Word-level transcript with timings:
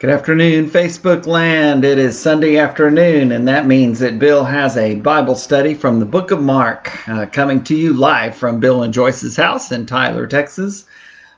Good 0.00 0.10
afternoon, 0.10 0.70
Facebook 0.70 1.24
land. 1.24 1.84
It 1.84 1.98
is 1.98 2.18
Sunday 2.18 2.58
afternoon, 2.58 3.30
and 3.30 3.46
that 3.46 3.68
means 3.68 4.00
that 4.00 4.18
Bill 4.18 4.42
has 4.42 4.76
a 4.76 4.96
Bible 4.96 5.36
study 5.36 5.72
from 5.72 6.00
the 6.00 6.04
book 6.04 6.32
of 6.32 6.42
Mark 6.42 7.08
uh, 7.08 7.26
coming 7.26 7.62
to 7.62 7.76
you 7.76 7.92
live 7.92 8.34
from 8.34 8.58
Bill 8.58 8.82
and 8.82 8.92
Joyce's 8.92 9.36
house 9.36 9.70
in 9.70 9.86
Tyler, 9.86 10.26
Texas. 10.26 10.84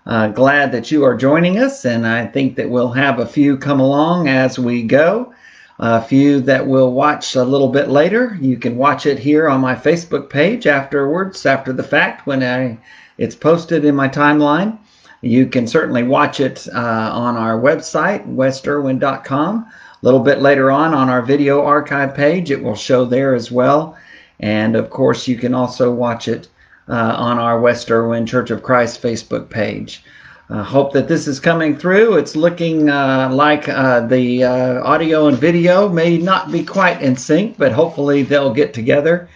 Uh, 0.07 0.29
glad 0.29 0.73
that 0.73 0.91
you 0.91 1.05
are 1.05 1.15
joining 1.15 1.59
us, 1.59 1.85
and 1.85 2.07
I 2.07 2.27
think 2.27 2.57
that 2.57 2.71
we'll 2.71 2.93
have 2.93 3.19
a 3.19 3.27
few 3.27 3.59
come 3.59 3.79
along 3.79 4.29
as 4.29 4.59
we 4.59 4.85
go. 4.85 5.35
A 5.79 6.01
few 6.01 6.41
that 6.41 6.67
we'll 6.67 6.93
watch 6.93 7.37
a 7.37 7.45
little 7.45 7.69
bit 7.69 7.91
later. 7.91 8.39
You 8.41 8.57
can 8.57 8.79
watch 8.79 9.05
it 9.05 9.19
here 9.19 9.51
on 9.51 9.61
my 9.61 9.75
Facebook 9.75 10.31
page 10.31 10.67
afterwards, 10.67 11.45
after 11.45 11.75
the 11.75 11.85
fact, 11.85 12.27
when 12.27 12.43
I 12.43 12.79
it's 13.19 13.35
posted 13.35 13.85
in 13.85 13.95
my 13.95 14.09
timeline. 14.09 14.79
You 15.23 15.47
can 15.47 15.67
certainly 15.67 16.03
watch 16.03 16.41
it 16.41 16.69
uh, 16.75 16.79
on 16.79 17.37
our 17.37 17.59
website, 17.59 18.27
westerwin.com. 18.27 19.57
A 19.59 19.99
little 20.03 20.21
bit 20.21 20.41
later 20.41 20.71
on 20.71 20.95
on 20.95 21.09
our 21.09 21.23
video 21.23 21.63
archive 21.65 22.15
page, 22.15 22.51
it 22.51 22.63
will 22.63 22.77
show 22.77 23.05
there 23.05 23.35
as 23.35 23.51
well. 23.51 23.97
And 24.41 24.77
of 24.77 24.91
course, 24.91 25.27
you 25.27 25.37
can 25.37 25.55
also 25.55 25.93
watch 25.93 26.29
it 26.29 26.49
uh, 26.89 27.15
on 27.17 27.39
our 27.39 27.59
West 27.59 27.91
Erwin 27.91 28.27
Church 28.27 28.51
of 28.51 28.63
Christ 28.63 29.03
Facebook 29.03 29.49
page. 29.49 30.05
I 30.49 30.59
uh, 30.59 30.63
hope 30.63 30.93
that 30.93 31.09
this 31.09 31.27
is 31.27 31.41
coming 31.41 31.77
through. 31.77 32.19
It's 32.19 32.37
looking 32.37 32.89
uh, 32.89 33.31
like 33.33 33.69
uh, 33.69 34.07
the 34.07 34.45
uh, 34.45 34.85
audio 34.85 35.27
and 35.27 35.37
video 35.37 35.89
may 35.89 36.19
not 36.19 36.53
be 36.53 36.65
quite 36.65 37.03
in 37.03 37.17
sync, 37.17 37.59
but 37.59 37.73
hopefully 37.73 38.23
they'll 38.23 38.55
get 38.55 38.73
together. 38.73 39.29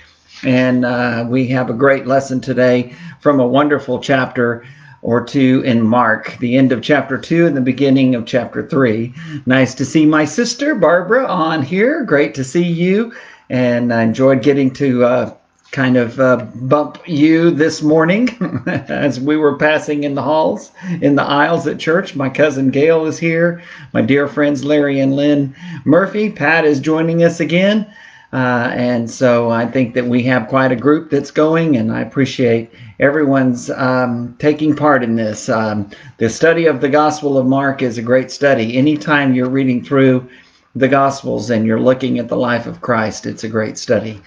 And 0.45 0.85
uh, 0.85 1.27
we 1.29 1.49
have 1.49 1.69
a 1.69 1.75
great 1.75 2.07
lesson 2.07 2.41
today 2.41 2.95
from 3.21 3.41
a 3.41 3.47
wonderful 3.47 3.99
chapter 3.99 4.65
or 5.03 5.25
two 5.25 5.63
in 5.65 5.83
Mark, 5.83 6.37
the 6.41 6.57
end 6.57 6.73
of 6.73 6.83
chapter 6.83 7.17
two 7.17 7.47
and 7.47 7.57
the 7.57 7.61
beginning 7.61 8.15
of 8.15 8.27
chapter 8.27 8.67
three. 8.67 9.15
Nice 9.47 9.75
to 9.75 9.85
see 9.85 10.05
my 10.05 10.25
sister 10.25 10.75
Barbara 10.75 11.27
on 11.27 11.63
here. 11.63 12.05
Great 12.05 12.35
to 12.35 12.45
see 12.45 12.65
you. 12.65 13.13
And 13.49 13.93
I 13.93 14.03
enjoyed 14.03 14.43
getting 14.43 14.73
to 14.75 15.05
uh, 15.05 15.35
kind 15.71 15.97
of 15.97 16.19
uh, 16.19 16.47
bump 16.55 16.99
you 17.07 17.51
this 17.51 17.83
morning 17.83 18.29
as 18.67 19.21
we 19.21 19.37
were 19.37 19.57
passing 19.57 20.05
in 20.05 20.15
the 20.15 20.23
halls, 20.23 20.73
in 21.01 21.15
the 21.15 21.23
aisles 21.23 21.67
at 21.67 21.79
church. 21.79 22.17
My 22.17 22.29
cousin 22.29 22.71
Gail 22.71 23.07
is 23.07 23.19
here. 23.19 23.63
My 23.93 24.03
dear 24.03 24.27
friends 24.27 24.65
Larry 24.65 25.01
and 25.01 25.15
Lynn 25.15 25.55
Murphy. 25.85 26.31
Pat 26.31 26.65
is 26.65 26.81
joining 26.81 27.23
us 27.23 27.41
again. 27.41 27.87
Uh, 28.33 28.71
and 28.75 29.11
so 29.11 29.51
I 29.51 29.67
think 29.67 29.95
that 29.95 30.07
we 30.07 30.23
have 30.25 30.47
quite 30.47 30.71
a 30.71 30.77
group 30.77 31.11
that's 31.11 31.33
going, 31.33 31.77
and 31.77 31.91
I 31.93 32.01
appreciate 32.01 32.71
everyone's 33.01 33.71
um, 33.71 34.37
taking 34.39 34.77
part 34.77 35.03
in 35.03 35.17
this. 35.17 35.49
Um, 35.49 35.91
the 36.19 36.31
study 36.31 36.67
of 36.67 36.81
the 36.81 36.89
Gospel 36.89 37.39
of 37.39 37.47
Mark 37.47 37.83
is 37.83 37.99
a 37.99 38.03
great 38.03 38.31
study. 38.31 38.77
Anytime 38.77 39.35
you're 39.35 39.51
reading 39.51 39.85
through 39.85 40.29
the 40.77 40.87
Gospels 40.87 41.51
and 41.51 41.67
you're 41.67 41.81
looking 41.81 42.21
at 42.21 42.29
the 42.29 42.37
life 42.37 42.67
of 42.67 42.81
Christ, 42.81 43.27
it's 43.27 43.43
a 43.43 43.49
great 43.49 43.77
study. 43.77 44.23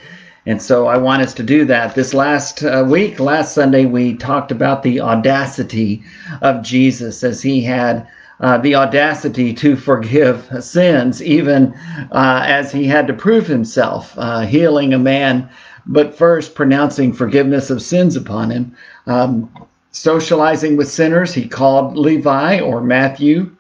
And 0.45 0.61
so 0.61 0.87
I 0.87 0.97
want 0.97 1.21
us 1.21 1.33
to 1.35 1.43
do 1.43 1.63
that. 1.65 1.95
This 1.95 2.13
last 2.13 2.63
uh, 2.63 2.83
week, 2.85 3.21
last 3.21 3.55
Sunday, 3.55 3.85
we 3.85 4.17
talked 4.17 4.51
about 4.51 4.83
the 4.83 4.99
audacity 4.99 6.03
of 6.41 6.61
Jesus 6.61 7.23
as 7.23 7.41
he 7.41 7.63
had 7.63 8.05
uh, 8.39 8.57
the 8.57 8.75
audacity 8.75 9.53
to 9.53 9.75
forgive 9.75 10.49
sins, 10.63 11.21
even 11.21 11.73
uh, 12.11 12.43
as 12.45 12.71
he 12.71 12.85
had 12.85 13.07
to 13.07 13.13
prove 13.13 13.47
himself, 13.47 14.13
uh, 14.17 14.41
healing 14.41 14.93
a 14.93 14.99
man, 14.99 15.49
but 15.85 16.17
first 16.17 16.55
pronouncing 16.55 17.13
forgiveness 17.13 17.69
of 17.69 17.81
sins 17.81 18.15
upon 18.15 18.49
him. 18.49 18.75
Um, 19.07 19.49
socializing 19.91 20.77
with 20.77 20.89
sinners, 20.89 21.33
he 21.33 21.47
called 21.47 21.97
Levi 21.97 22.59
or 22.59 22.81
Matthew, 22.81 23.55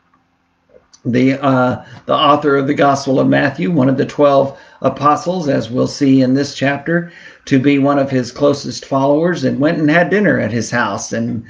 the 1.05 1.33
uh, 1.43 1.85
the 2.05 2.15
author 2.15 2.55
of 2.55 2.67
the 2.67 2.73
Gospel 2.73 3.19
of 3.19 3.27
Matthew, 3.27 3.71
one 3.71 3.89
of 3.89 3.97
the 3.97 4.05
twelve 4.05 4.57
apostles, 4.81 5.49
as 5.49 5.69
we'll 5.69 5.87
see 5.87 6.21
in 6.21 6.33
this 6.33 6.55
chapter, 6.55 7.11
to 7.45 7.59
be 7.59 7.77
one 7.77 7.99
of 7.99 8.09
his 8.09 8.31
closest 8.31 8.85
followers, 8.85 9.43
and 9.43 9.59
went 9.59 9.79
and 9.79 9.89
had 9.89 10.09
dinner 10.09 10.39
at 10.39 10.51
his 10.51 10.71
house. 10.71 11.11
And 11.11 11.45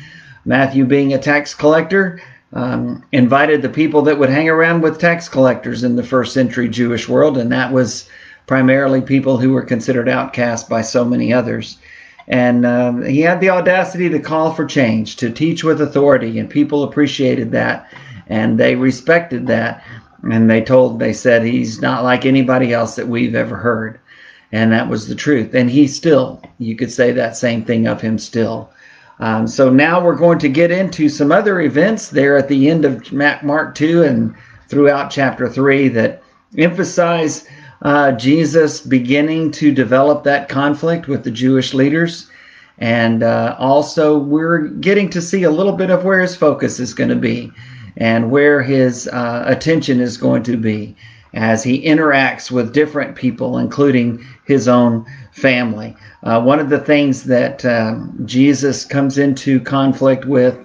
Matthew, 0.46 0.86
being 0.86 1.14
a 1.14 1.19
tax 1.19 1.53
collector, 1.53 2.19
um, 2.53 3.03
invited 3.12 3.62
the 3.62 3.69
people 3.69 4.02
that 4.03 4.18
would 4.18 4.30
hang 4.30 4.50
around 4.50 4.81
with 4.81 5.00
tax 5.00 5.28
collectors 5.28 5.84
in 5.84 5.96
the 5.96 6.03
first 6.03 6.34
century 6.34 6.69
Jewish 6.69 7.09
world, 7.09 7.38
and 7.38 7.52
that 7.52 7.72
was 7.72 8.09
primarily 8.46 9.02
people 9.02 9.38
who 9.38 9.52
were 9.53 9.64
considered 9.64 10.09
outcast 10.09 10.69
by 10.69 10.81
so 10.81 11.03
many 11.03 11.34
others. 11.34 11.78
And 12.28 12.66
um, 12.66 13.03
he 13.03 13.22
had 13.22 13.42
the 13.42 13.50
audacity 13.50 14.09
to 14.09 14.19
call 14.19 14.53
for 14.53 14.66
change, 14.66 15.18
to 15.18 15.30
teach 15.30 15.63
with 15.63 15.81
authority, 15.81 16.40
and 16.40 16.50
people 16.50 16.84
appreciated 16.84 17.52
that, 17.52 17.92
and 18.28 18.59
they 18.59 18.75
respected 18.75 19.47
that. 19.47 19.84
And 20.31 20.50
they 20.50 20.62
told, 20.62 21.00
they 21.00 21.12
said, 21.12 21.44
he's 21.44 21.81
not 21.81 22.03
like 22.03 22.25
anybody 22.25 22.72
else 22.72 22.96
that 22.96 23.08
we've 23.08 23.36
ever 23.36 23.58
heard. 23.58 24.00
And 24.53 24.72
that 24.72 24.88
was 24.88 25.08
the 25.08 25.16
truth. 25.16 25.53
And 25.53 25.69
he 25.69 25.86
still, 25.86 26.42
you 26.59 26.78
could 26.78 26.92
say 26.92 27.12
that 27.12 27.36
same 27.36 27.66
thing 27.66 27.88
of 27.88 28.00
him 28.00 28.18
still. 28.18 28.69
Um, 29.19 29.47
so 29.47 29.69
now 29.69 30.03
we're 30.03 30.16
going 30.16 30.40
to 30.40 30.50
get 30.50 30.72
into 30.72 31.07
some 31.07 31.31
other 31.31 31.62
events 31.62 32.09
there 32.09 32.38
at 32.38 32.47
the 32.47 32.69
end 32.69 32.85
of 32.85 33.12
Mark 33.12 33.75
2 33.75 34.03
and 34.03 34.35
throughout 34.68 35.12
chapter 35.12 35.47
3 35.47 35.88
that 35.90 36.24
emphasize 36.57 37.47
uh, 37.84 38.13
Jesus 38.13 38.81
beginning 38.81 39.51
to 39.51 39.72
develop 39.74 40.24
that 40.24 40.50
conflict 40.50 41.07
with 41.07 41.24
the 41.24 41.31
Jewish 41.31 41.74
leaders. 41.74 42.29
And 42.79 43.22
uh, 43.24 43.56
also, 43.59 44.18
we're 44.18 44.68
getting 44.68 45.09
to 45.12 45.22
see 45.22 45.44
a 45.44 45.51
little 45.51 45.74
bit 45.74 45.90
of 45.90 46.03
where 46.03 46.22
his 46.22 46.35
focus 46.35 46.80
is 46.80 46.94
going 46.94 47.09
to 47.09 47.16
be 47.16 47.51
and 47.97 48.31
where 48.31 48.63
his 48.63 49.07
uh, 49.09 49.44
attention 49.45 50.00
is 50.00 50.18
going 50.18 50.44
to 50.44 50.57
be 50.57 50.95
as 51.34 51.64
he 51.64 51.84
interacts 51.84 52.52
with 52.52 52.74
different 52.74 53.16
people, 53.16 53.58
including 53.58 54.24
his 54.46 54.68
own 54.68 55.06
family. 55.32 55.96
Uh, 56.24 56.42
one 56.42 56.60
of 56.60 56.70
the 56.70 56.80
things 56.80 57.24
that 57.24 57.66
um, 57.66 58.16
Jesus 58.26 58.86
comes 58.86 59.18
into 59.18 59.60
conflict 59.60 60.26
with 60.26 60.58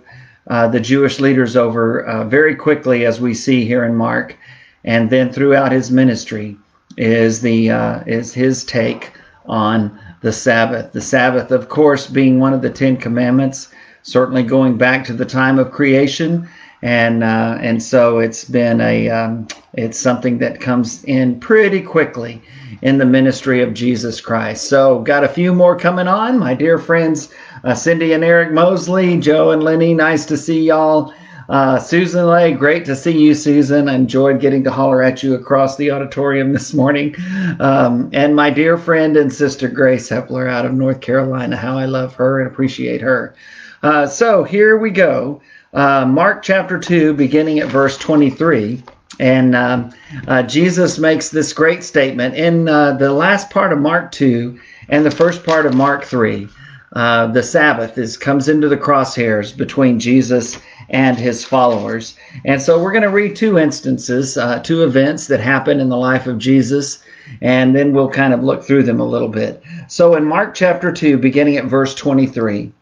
uh, 0.48 0.68
the 0.68 0.80
Jewish 0.80 1.20
leaders 1.20 1.56
over 1.56 2.04
uh, 2.04 2.24
very 2.24 2.54
quickly, 2.54 3.04
as 3.06 3.20
we 3.20 3.34
see 3.34 3.64
here 3.64 3.84
in 3.84 3.94
Mark, 3.94 4.36
and 4.84 5.10
then 5.10 5.32
throughout 5.32 5.72
his 5.72 5.90
ministry, 5.90 6.56
is 6.96 7.40
the 7.40 7.70
uh, 7.70 8.00
is 8.06 8.32
his 8.32 8.64
take 8.64 9.12
on 9.46 9.98
the 10.20 10.32
Sabbath. 10.32 10.92
The 10.92 11.00
Sabbath, 11.00 11.50
of 11.50 11.68
course, 11.68 12.06
being 12.06 12.40
one 12.40 12.52
of 12.52 12.62
the 12.62 12.70
Ten 12.70 12.96
Commandments, 12.96 13.68
certainly 14.02 14.42
going 14.42 14.76
back 14.78 15.04
to 15.04 15.12
the 15.12 15.24
time 15.24 15.58
of 15.58 15.70
creation 15.70 16.48
and 16.82 17.24
uh, 17.24 17.58
and 17.60 17.82
so 17.82 18.18
it's 18.18 18.44
been 18.44 18.80
a 18.80 19.08
um, 19.08 19.48
it's 19.74 19.98
something 19.98 20.38
that 20.38 20.60
comes 20.60 21.02
in 21.04 21.40
pretty 21.40 21.82
quickly 21.82 22.42
in 22.82 22.98
the 22.98 23.04
ministry 23.04 23.62
of 23.62 23.74
Jesus 23.74 24.20
Christ. 24.20 24.68
So 24.68 25.00
got 25.00 25.24
a 25.24 25.28
few 25.28 25.52
more 25.52 25.76
coming 25.76 26.06
on, 26.06 26.38
my 26.38 26.54
dear 26.54 26.78
friends, 26.78 27.32
uh, 27.64 27.74
Cindy 27.74 28.12
and 28.12 28.22
Eric 28.22 28.52
Mosley, 28.52 29.18
Joe 29.18 29.50
and 29.50 29.62
Lenny. 29.62 29.94
Nice 29.94 30.24
to 30.26 30.36
see 30.36 30.62
y'all. 30.62 31.12
Uh, 31.48 31.78
Susan 31.78 32.26
Lay, 32.26 32.52
great 32.52 32.84
to 32.84 32.94
see 32.94 33.18
you, 33.18 33.34
Susan. 33.34 33.88
I 33.88 33.94
enjoyed 33.94 34.38
getting 34.38 34.62
to 34.64 34.70
holler 34.70 35.02
at 35.02 35.22
you 35.22 35.34
across 35.34 35.76
the 35.76 35.90
auditorium 35.90 36.52
this 36.52 36.74
morning. 36.74 37.14
Um, 37.58 38.10
and 38.12 38.36
my 38.36 38.50
dear 38.50 38.76
friend 38.76 39.16
and 39.16 39.32
sister 39.32 39.66
Grace 39.66 40.10
Hepler 40.10 40.46
out 40.46 40.66
of 40.66 40.74
North 40.74 41.00
Carolina, 41.00 41.56
how 41.56 41.78
I 41.78 41.86
love 41.86 42.14
her 42.16 42.40
and 42.40 42.52
appreciate 42.52 43.00
her. 43.00 43.34
Uh, 43.82 44.06
so 44.06 44.44
here 44.44 44.76
we 44.76 44.90
go 44.90 45.40
uh, 45.74 46.04
Mark 46.06 46.42
chapter 46.42 46.78
2, 46.78 47.14
beginning 47.14 47.58
at 47.58 47.68
verse 47.68 47.96
23. 47.98 48.82
And 49.20 49.56
um, 49.56 49.92
uh, 50.28 50.42
Jesus 50.44 50.98
makes 50.98 51.30
this 51.30 51.52
great 51.52 51.82
statement 51.82 52.36
in 52.36 52.68
uh, 52.68 52.92
the 52.92 53.12
last 53.12 53.50
part 53.50 53.72
of 53.72 53.78
Mark 53.78 54.12
2 54.12 54.58
and 54.88 55.04
the 55.04 55.10
first 55.10 55.44
part 55.44 55.66
of 55.66 55.74
Mark 55.74 56.04
3. 56.04 56.48
Uh, 56.94 57.26
the 57.26 57.42
Sabbath 57.42 57.98
is 57.98 58.16
comes 58.16 58.48
into 58.48 58.68
the 58.68 58.76
crosshairs 58.76 59.54
between 59.54 60.00
Jesus 60.00 60.58
and 60.88 61.18
his 61.18 61.44
followers. 61.44 62.16
And 62.46 62.62
so 62.62 62.82
we're 62.82 62.92
going 62.92 63.02
to 63.02 63.10
read 63.10 63.36
two 63.36 63.58
instances, 63.58 64.38
uh, 64.38 64.60
two 64.60 64.84
events 64.84 65.26
that 65.26 65.40
happen 65.40 65.80
in 65.80 65.90
the 65.90 65.96
life 65.98 66.26
of 66.26 66.38
Jesus, 66.38 67.02
and 67.42 67.76
then 67.76 67.92
we'll 67.92 68.08
kind 68.08 68.32
of 68.32 68.42
look 68.42 68.64
through 68.64 68.84
them 68.84 69.00
a 69.00 69.06
little 69.06 69.28
bit. 69.28 69.62
So 69.88 70.14
in 70.14 70.24
Mark 70.24 70.54
chapter 70.54 70.90
2, 70.90 71.18
beginning 71.18 71.58
at 71.58 71.66
verse 71.66 71.94
23, 71.94 72.72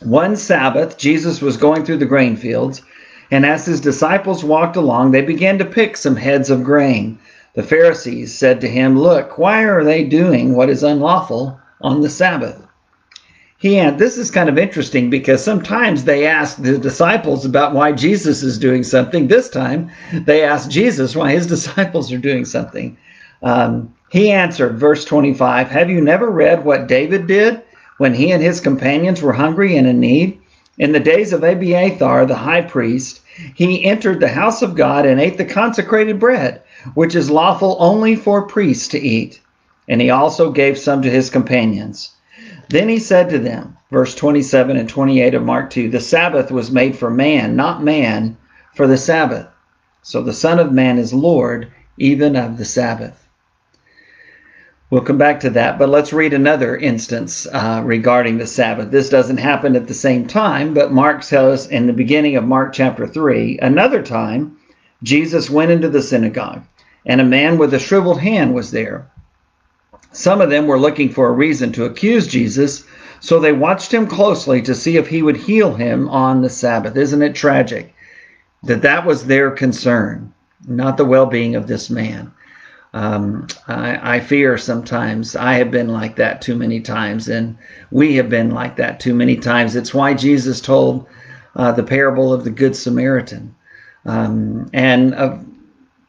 one 0.00 0.36
Sabbath, 0.36 0.96
Jesus 0.96 1.40
was 1.40 1.56
going 1.56 1.84
through 1.84 1.98
the 1.98 2.06
grain 2.06 2.36
fields, 2.36 2.82
and 3.30 3.46
as 3.46 3.66
his 3.66 3.80
disciples 3.80 4.42
walked 4.42 4.76
along, 4.76 5.10
they 5.10 5.22
began 5.22 5.58
to 5.58 5.64
pick 5.64 5.96
some 5.96 6.16
heads 6.16 6.50
of 6.50 6.64
grain. 6.64 7.18
The 7.54 7.62
Pharisees 7.62 8.36
said 8.36 8.60
to 8.60 8.68
him, 8.68 8.98
Look, 8.98 9.38
why 9.38 9.62
are 9.64 9.84
they 9.84 10.04
doing 10.04 10.54
what 10.54 10.70
is 10.70 10.82
unlawful 10.82 11.60
on 11.80 12.00
the 12.00 12.10
Sabbath? 12.10 12.66
He 13.58 13.76
and 13.78 13.98
this 13.98 14.16
is 14.16 14.30
kind 14.30 14.48
of 14.48 14.56
interesting 14.56 15.10
because 15.10 15.44
sometimes 15.44 16.04
they 16.04 16.26
ask 16.26 16.56
the 16.56 16.78
disciples 16.78 17.44
about 17.44 17.74
why 17.74 17.92
Jesus 17.92 18.42
is 18.42 18.58
doing 18.58 18.82
something. 18.82 19.28
This 19.28 19.50
time 19.50 19.90
they 20.12 20.42
ask 20.42 20.70
Jesus 20.70 21.14
why 21.14 21.32
his 21.32 21.46
disciples 21.54 22.10
are 22.10 22.18
doing 22.18 22.46
something. 22.46 22.96
Um, 23.42 23.94
he 24.10 24.30
answered, 24.30 24.78
verse 24.78 25.04
25, 25.04 25.68
Have 25.68 25.90
you 25.90 26.00
never 26.00 26.30
read 26.30 26.64
what 26.64 26.86
David 26.86 27.26
did? 27.26 27.62
When 28.00 28.14
he 28.14 28.32
and 28.32 28.42
his 28.42 28.62
companions 28.62 29.20
were 29.20 29.34
hungry 29.34 29.76
and 29.76 29.86
in 29.86 30.00
need, 30.00 30.40
In 30.78 30.92
the 30.92 31.00
days 31.00 31.34
of 31.34 31.44
Abiathar 31.44 32.24
the 32.24 32.34
high 32.34 32.62
priest, 32.62 33.20
he 33.54 33.84
entered 33.84 34.20
the 34.20 34.28
house 34.28 34.62
of 34.62 34.74
God 34.74 35.04
and 35.04 35.20
ate 35.20 35.36
the 35.36 35.44
consecrated 35.44 36.18
bread, 36.18 36.62
which 36.94 37.14
is 37.14 37.30
lawful 37.30 37.76
only 37.78 38.16
for 38.16 38.46
priests 38.46 38.88
to 38.88 38.98
eat. 38.98 39.42
And 39.86 40.00
he 40.00 40.08
also 40.08 40.50
gave 40.50 40.78
some 40.78 41.02
to 41.02 41.10
his 41.10 41.28
companions. 41.28 42.12
Then 42.70 42.88
he 42.88 42.98
said 42.98 43.28
to 43.28 43.38
them, 43.38 43.76
verse 43.90 44.14
27 44.14 44.78
and 44.78 44.88
28 44.88 45.34
of 45.34 45.44
Mark 45.44 45.68
2, 45.68 45.90
the 45.90 46.00
Sabbath 46.00 46.50
was 46.50 46.70
made 46.70 46.96
for 46.96 47.10
man, 47.10 47.54
not 47.54 47.84
man 47.84 48.38
for 48.74 48.86
the 48.86 48.96
Sabbath. 48.96 49.46
So 50.00 50.22
the 50.22 50.32
Son 50.32 50.58
of 50.58 50.72
Man 50.72 50.96
is 50.96 51.12
Lord 51.12 51.70
even 51.98 52.34
of 52.34 52.56
the 52.56 52.64
Sabbath. 52.64 53.28
We'll 54.90 55.02
come 55.02 55.18
back 55.18 55.38
to 55.40 55.50
that, 55.50 55.78
but 55.78 55.88
let's 55.88 56.12
read 56.12 56.34
another 56.34 56.76
instance 56.76 57.46
uh, 57.52 57.80
regarding 57.84 58.38
the 58.38 58.46
Sabbath. 58.48 58.90
This 58.90 59.08
doesn't 59.08 59.36
happen 59.36 59.76
at 59.76 59.86
the 59.86 59.94
same 59.94 60.26
time, 60.26 60.74
but 60.74 60.92
Mark 60.92 61.22
tells 61.22 61.60
us 61.60 61.66
in 61.68 61.86
the 61.86 61.92
beginning 61.92 62.34
of 62.34 62.42
Mark 62.42 62.72
chapter 62.72 63.06
3 63.06 63.60
another 63.62 64.02
time, 64.02 64.56
Jesus 65.04 65.48
went 65.48 65.70
into 65.70 65.88
the 65.88 66.02
synagogue, 66.02 66.64
and 67.06 67.20
a 67.20 67.24
man 67.24 67.56
with 67.56 67.72
a 67.72 67.78
shriveled 67.78 68.18
hand 68.18 68.52
was 68.52 68.72
there. 68.72 69.06
Some 70.10 70.40
of 70.40 70.50
them 70.50 70.66
were 70.66 70.78
looking 70.78 71.10
for 71.10 71.28
a 71.28 71.32
reason 71.32 71.70
to 71.72 71.84
accuse 71.84 72.26
Jesus, 72.26 72.82
so 73.20 73.38
they 73.38 73.52
watched 73.52 73.94
him 73.94 74.08
closely 74.08 74.60
to 74.62 74.74
see 74.74 74.96
if 74.96 75.06
he 75.06 75.22
would 75.22 75.36
heal 75.36 75.72
him 75.72 76.08
on 76.08 76.42
the 76.42 76.50
Sabbath. 76.50 76.96
Isn't 76.96 77.22
it 77.22 77.36
tragic 77.36 77.94
that 78.64 78.82
that 78.82 79.06
was 79.06 79.26
their 79.26 79.52
concern, 79.52 80.34
not 80.66 80.96
the 80.96 81.04
well 81.04 81.26
being 81.26 81.54
of 81.54 81.68
this 81.68 81.90
man? 81.90 82.32
Um, 82.92 83.46
I, 83.68 84.16
I, 84.16 84.20
fear 84.20 84.58
sometimes 84.58 85.36
I 85.36 85.54
have 85.54 85.70
been 85.70 85.88
like 85.88 86.16
that 86.16 86.42
too 86.42 86.56
many 86.56 86.80
times, 86.80 87.28
and 87.28 87.56
we 87.92 88.16
have 88.16 88.28
been 88.28 88.50
like 88.50 88.76
that 88.76 88.98
too 88.98 89.14
many 89.14 89.36
times. 89.36 89.76
It's 89.76 89.94
why 89.94 90.14
Jesus 90.14 90.60
told 90.60 91.06
uh, 91.54 91.70
the 91.70 91.84
parable 91.84 92.32
of 92.32 92.42
the 92.42 92.50
Good 92.50 92.74
Samaritan. 92.74 93.54
Um, 94.04 94.70
and 94.72 95.14
uh, 95.14 95.38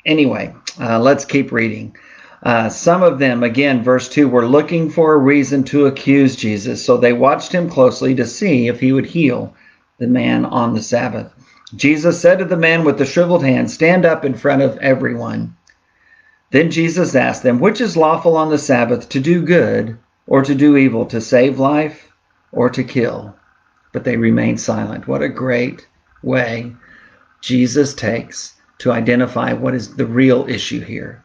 anyway, 0.07 0.55
uh, 0.79 0.99
let's 0.99 1.25
keep 1.25 1.51
reading. 1.51 1.95
Uh, 2.43 2.69
some 2.69 3.03
of 3.03 3.19
them, 3.19 3.43
again, 3.43 3.83
verse 3.83 4.09
2, 4.09 4.27
were 4.27 4.47
looking 4.47 4.89
for 4.89 5.13
a 5.13 5.19
reason 5.19 5.63
to 5.65 5.85
accuse 5.85 6.35
Jesus, 6.35 6.83
so 6.83 6.97
they 6.97 7.13
watched 7.13 7.51
him 7.51 7.69
closely 7.69 8.15
to 8.15 8.25
see 8.25 8.67
if 8.67 8.79
he 8.79 8.91
would 8.91 9.05
heal 9.05 9.53
the 9.99 10.07
man 10.07 10.45
on 10.45 10.73
the 10.73 10.81
Sabbath. 10.81 11.31
Jesus 11.75 12.19
said 12.19 12.39
to 12.39 12.45
the 12.45 12.57
man 12.57 12.83
with 12.83 12.97
the 12.97 13.05
shriveled 13.05 13.43
hand, 13.43 13.69
Stand 13.69 14.05
up 14.05 14.25
in 14.25 14.33
front 14.33 14.63
of 14.63 14.77
everyone. 14.79 15.55
Then 16.51 16.69
Jesus 16.69 17.15
asked 17.15 17.43
them, 17.43 17.59
Which 17.59 17.79
is 17.79 17.95
lawful 17.95 18.35
on 18.35 18.49
the 18.49 18.57
Sabbath, 18.57 19.07
to 19.09 19.21
do 19.21 19.41
good 19.41 19.97
or 20.27 20.43
to 20.43 20.53
do 20.53 20.75
evil, 20.75 21.05
to 21.05 21.21
save 21.21 21.59
life 21.59 22.11
or 22.51 22.69
to 22.69 22.83
kill? 22.83 23.35
But 23.93 24.03
they 24.03 24.17
remained 24.17 24.59
silent. 24.59 25.07
What 25.07 25.23
a 25.23 25.29
great 25.29 25.87
way 26.21 26.73
Jesus 27.39 27.93
takes 27.93 28.55
to 28.79 28.91
identify 28.91 29.53
what 29.53 29.73
is 29.73 29.95
the 29.95 30.05
real 30.05 30.45
issue 30.49 30.81
here. 30.81 31.23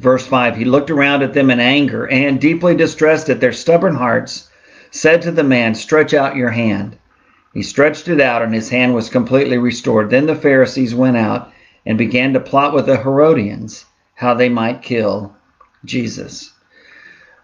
Verse 0.00 0.26
5 0.26 0.56
He 0.56 0.64
looked 0.64 0.90
around 0.90 1.22
at 1.22 1.34
them 1.34 1.48
in 1.50 1.60
anger 1.60 2.08
and, 2.08 2.40
deeply 2.40 2.74
distressed 2.74 3.30
at 3.30 3.40
their 3.40 3.52
stubborn 3.52 3.94
hearts, 3.94 4.50
said 4.90 5.22
to 5.22 5.30
the 5.30 5.44
man, 5.44 5.76
Stretch 5.76 6.12
out 6.12 6.34
your 6.34 6.50
hand. 6.50 6.98
He 7.52 7.62
stretched 7.62 8.08
it 8.08 8.20
out, 8.20 8.42
and 8.42 8.52
his 8.52 8.70
hand 8.70 8.94
was 8.94 9.08
completely 9.08 9.58
restored. 9.58 10.10
Then 10.10 10.26
the 10.26 10.34
Pharisees 10.34 10.92
went 10.92 11.16
out 11.16 11.52
and 11.86 11.98
began 11.98 12.32
to 12.32 12.40
plot 12.40 12.74
with 12.74 12.86
the 12.86 12.96
Herodians 12.96 13.84
how 14.14 14.34
they 14.34 14.48
might 14.48 14.82
kill 14.82 15.34
Jesus. 15.84 16.52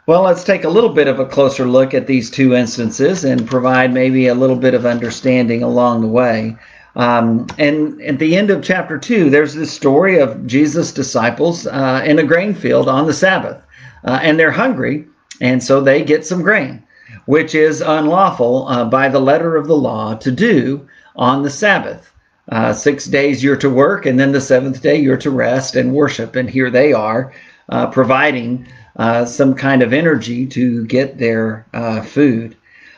Well, 0.07 0.23
let's 0.23 0.45
take 0.45 0.65
a 0.65 0.69
little 0.69 0.91
bit 0.91 1.09
of 1.09 1.21
a 1.21 1.27
closer 1.27 1.67
look 1.67 1.95
at 1.95 2.07
these 2.07 2.31
two 2.31 2.55
instances 2.55 3.25
and 3.25 3.47
provide 3.47 3.93
maybe 3.93 4.27
a 4.27 4.35
little 4.35 4.57
bit 4.57 4.75
of 4.75 4.87
understanding 4.87 5.63
along 5.63 6.01
the 6.01 6.09
way. 6.09 6.57
Um, 6.97 7.47
and 7.59 8.01
at 8.03 8.19
the 8.19 8.37
end 8.37 8.51
of 8.51 8.65
chapter 8.65 8.99
2, 8.99 9.31
there's 9.31 9.55
this 9.55 9.73
story 9.73 10.19
of 10.19 10.47
Jesus' 10.47 10.93
disciples 10.93 11.67
uh, 11.67 12.03
in 12.05 12.19
a 12.19 12.25
grain 12.25 12.55
field 12.55 12.89
on 12.89 13.07
the 13.07 13.13
Sabbath. 13.13 13.63
Uh, 14.05 14.19
and 14.23 14.39
they're 14.39 14.51
hungry, 14.51 15.07
and 15.41 15.63
so 15.63 15.81
they 15.81 16.03
get 16.03 16.27
some 16.27 16.43
grain, 16.43 16.83
which 17.27 17.55
is 17.55 17.81
unlawful 17.81 18.67
uh, 18.69 18.85
by 18.85 19.09
the 19.09 19.21
letter 19.21 19.57
of 19.57 19.67
the 19.67 19.77
law 19.77 20.15
to 20.15 20.31
do 20.31 20.89
on 21.15 21.43
the 21.43 21.51
Sabbath. 21.51 22.10
Uh, 22.50 22.73
six 22.73 23.06
days 23.06 23.44
you're 23.44 23.56
to 23.56 23.70
work, 23.70 24.06
and 24.06 24.19
then 24.19 24.32
the 24.32 24.41
seventh 24.41 24.82
day 24.82 24.97
you're 24.97 25.17
to 25.17 25.31
rest 25.31 25.76
and 25.76 25.94
worship. 25.94 26.35
And 26.35 26.50
here 26.50 26.69
they 26.69 26.93
are 26.93 27.32
uh, 27.69 27.87
providing 27.87 28.67
uh, 28.97 29.25
some 29.25 29.55
kind 29.55 29.82
of 29.82 29.93
energy 29.93 30.47
to 30.47 30.85
get 30.87 31.19
their 31.19 31.64
uh, 31.73 32.02
food. 32.02 32.56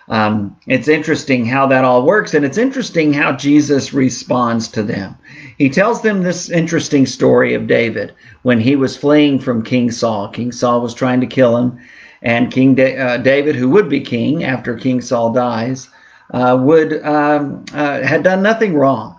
Um, 0.08 0.56
it's 0.66 0.88
interesting 0.88 1.44
how 1.44 1.66
that 1.66 1.84
all 1.84 2.04
works, 2.06 2.32
and 2.32 2.44
it's 2.46 2.58
interesting 2.58 3.12
how 3.12 3.32
Jesus 3.32 3.93
responds 3.93 4.69
to 4.69 4.82
them. 4.82 5.16
He 5.58 5.69
tells 5.69 6.00
them 6.00 6.22
this 6.22 6.49
interesting 6.50 7.04
story 7.04 7.54
of 7.54 7.66
David 7.66 8.14
when 8.43 8.58
he 8.58 8.75
was 8.75 8.96
fleeing 8.96 9.38
from 9.38 9.62
King 9.62 9.90
Saul. 9.90 10.28
King 10.28 10.50
Saul 10.50 10.81
was 10.81 10.94
trying 10.94 11.20
to 11.20 11.26
kill 11.26 11.56
him, 11.58 11.78
and 12.22 12.50
King 12.50 12.75
da- 12.75 12.96
uh, 12.96 13.16
David, 13.19 13.54
who 13.54 13.69
would 13.69 13.90
be 13.90 14.00
king 14.00 14.44
after 14.44 14.76
King 14.76 15.02
Saul 15.02 15.32
dies, 15.32 15.88
uh, 16.32 16.58
would 16.60 17.04
um, 17.04 17.66
had 17.69 18.22
done 18.22 18.43
nothing 18.43 18.75
wrong 18.75 19.12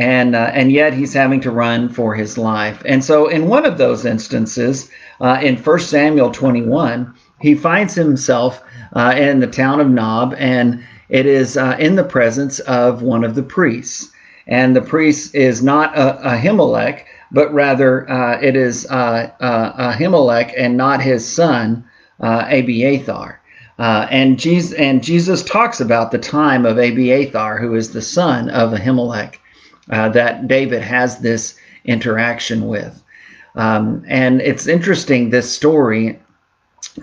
and 0.00 0.34
uh, 0.34 0.50
and 0.54 0.72
yet 0.72 0.94
he's 0.94 1.12
having 1.12 1.42
to 1.42 1.50
run 1.50 1.90
for 1.90 2.14
his 2.14 2.38
life. 2.38 2.82
And 2.86 3.04
so, 3.04 3.28
in 3.28 3.48
one 3.48 3.66
of 3.66 3.76
those 3.76 4.06
instances, 4.06 4.90
uh, 5.20 5.38
in 5.42 5.58
1 5.58 5.78
Samuel 5.80 6.30
21, 6.30 7.14
he 7.38 7.54
finds 7.54 7.94
himself 7.94 8.62
uh, 8.96 9.14
in 9.14 9.40
the 9.40 9.46
town 9.46 9.78
of 9.78 9.90
Nob, 9.90 10.34
and 10.38 10.82
it 11.10 11.26
is 11.26 11.58
uh, 11.58 11.76
in 11.78 11.96
the 11.96 12.04
presence 12.04 12.60
of 12.60 13.02
one 13.02 13.24
of 13.24 13.34
the 13.34 13.42
priests. 13.42 14.10
And 14.46 14.74
the 14.74 14.80
priest 14.80 15.34
is 15.34 15.62
not 15.62 15.96
a, 15.96 16.18
Ahimelech, 16.24 17.04
but 17.30 17.52
rather 17.52 18.10
uh, 18.10 18.40
it 18.40 18.56
is 18.56 18.86
uh, 18.86 19.30
Ahimelech 19.38 20.54
and 20.56 20.78
not 20.78 21.02
his 21.02 21.28
son 21.28 21.84
Abiathar. 22.20 23.38
Uh, 23.78 24.06
and, 24.10 24.38
Jesus, 24.38 24.72
and 24.78 25.02
Jesus 25.02 25.42
talks 25.42 25.78
about 25.78 26.10
the 26.10 26.18
time 26.18 26.64
of 26.64 26.78
Abiathar, 26.78 27.58
who 27.58 27.74
is 27.74 27.92
the 27.92 28.02
son 28.02 28.48
of 28.48 28.72
Ahimelech 28.72 29.36
uh, 29.90 30.08
that 30.10 30.48
David 30.48 30.82
has 30.82 31.18
this 31.18 31.58
interaction 31.84 32.68
with. 32.68 33.02
Um, 33.56 34.04
and 34.06 34.40
it's 34.40 34.66
interesting, 34.66 35.30
this 35.30 35.50
story, 35.50 36.18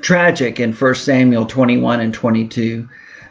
tragic 0.02 0.60
in 0.60 0.74
1 0.74 0.96
Samuel 0.96 1.46
21 1.46 2.00
and 2.00 2.14
22, 2.14 2.88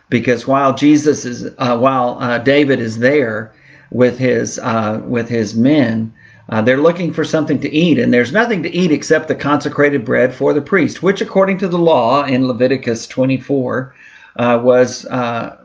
because 0.08 0.47
while 0.47 0.75
Jesus 0.75 1.25
is, 1.25 1.50
uh, 1.58 1.79
while 1.79 2.19
uh, 2.20 2.38
David 2.38 2.79
is 2.79 2.99
there 2.99 3.53
with 3.91 4.19
his, 4.19 4.58
uh, 4.58 5.00
with 5.04 5.28
his 5.28 5.54
men, 5.54 6.12
uh, 6.49 6.62
they're 6.62 6.76
looking 6.76 7.12
for 7.12 7.25
something 7.25 7.59
to 7.61 7.73
eat, 7.73 7.99
and 7.99 8.14
there's 8.14 8.33
nothing 8.33 8.62
to 8.62 8.73
eat 8.73 8.92
except 8.92 9.26
the 9.26 9.35
consecrated 9.35 10.04
bread 10.04 10.33
for 10.33 10.52
the 10.52 10.62
priest, 10.62 11.02
which, 11.02 11.21
according 11.21 11.59
to 11.59 11.66
the 11.66 11.78
law 11.78 12.25
in 12.25 12.47
Leviticus 12.47 13.07
24, 13.09 13.95
uh, 14.38 14.61
was 14.62 15.07
uh, 15.07 15.57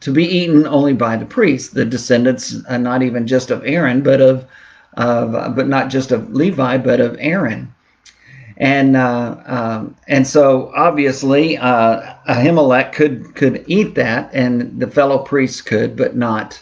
to 0.00 0.12
be 0.12 0.24
eaten 0.24 0.66
only 0.66 0.92
by 0.92 1.16
the 1.16 1.26
priests, 1.26 1.72
the 1.72 1.84
descendants, 1.84 2.56
uh, 2.68 2.78
not 2.78 3.02
even 3.02 3.26
just 3.26 3.50
of 3.50 3.64
Aaron, 3.64 4.02
but 4.02 4.20
of, 4.20 4.44
of 4.94 5.54
but 5.54 5.68
not 5.68 5.90
just 5.90 6.12
of 6.12 6.32
Levi, 6.32 6.78
but 6.78 7.00
of 7.00 7.16
Aaron. 7.18 7.72
And 8.58 8.96
uh, 8.96 9.36
um, 9.44 9.96
and 10.08 10.26
so 10.26 10.72
obviously 10.74 11.58
uh, 11.58 12.14
Ahimelech 12.28 12.92
could 12.92 13.34
could 13.34 13.64
eat 13.66 13.94
that, 13.96 14.30
and 14.32 14.80
the 14.80 14.86
fellow 14.86 15.18
priests 15.18 15.60
could, 15.60 15.94
but 15.94 16.16
not 16.16 16.60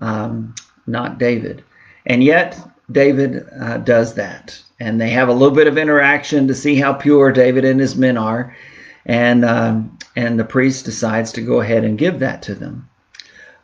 um, 0.00 0.54
not 0.86 1.18
David. 1.18 1.64
And 2.06 2.22
yet 2.22 2.58
David 2.92 3.44
uh, 3.60 3.78
does 3.78 4.14
that, 4.14 4.60
and 4.78 5.00
they 5.00 5.10
have 5.10 5.28
a 5.28 5.32
little 5.32 5.54
bit 5.54 5.66
of 5.66 5.78
interaction 5.78 6.46
to 6.46 6.54
see 6.54 6.76
how 6.76 6.92
pure 6.92 7.32
David 7.32 7.64
and 7.64 7.80
his 7.80 7.96
men 7.96 8.16
are 8.16 8.54
and 9.06 9.44
um, 9.44 9.98
and 10.16 10.38
the 10.38 10.44
priest 10.44 10.84
decides 10.84 11.32
to 11.32 11.40
go 11.40 11.60
ahead 11.60 11.84
and 11.84 11.98
give 11.98 12.18
that 12.18 12.42
to 12.42 12.54
them. 12.54 12.88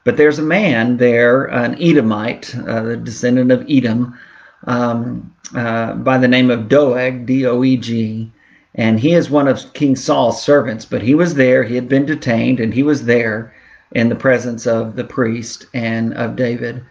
But 0.04 0.16
there's 0.16 0.38
a 0.38 0.42
man 0.42 0.96
there, 0.96 1.44
an 1.46 1.76
Edomite, 1.80 2.54
uh, 2.66 2.82
the 2.82 2.96
descendant 2.96 3.52
of 3.52 3.66
Edom, 3.68 4.18
um, 4.66 5.34
uh, 5.54 5.94
by 5.94 6.18
the 6.18 6.28
name 6.28 6.50
of 6.50 6.68
Doeg, 6.68 7.26
D-O-E-G, 7.26 8.30
and 8.74 9.00
he 9.00 9.14
is 9.14 9.28
one 9.28 9.48
of 9.48 9.72
King 9.72 9.96
Saul's 9.96 10.42
servants. 10.42 10.84
But 10.84 11.02
he 11.02 11.14
was 11.14 11.34
there; 11.34 11.62
he 11.62 11.74
had 11.74 11.88
been 11.88 12.06
detained, 12.06 12.60
and 12.60 12.72
he 12.72 12.82
was 12.82 13.04
there 13.04 13.54
in 13.92 14.08
the 14.08 14.14
presence 14.14 14.66
of 14.66 14.96
the 14.96 15.04
priest 15.04 15.66
and 15.74 16.14
of 16.14 16.36
David. 16.36 16.82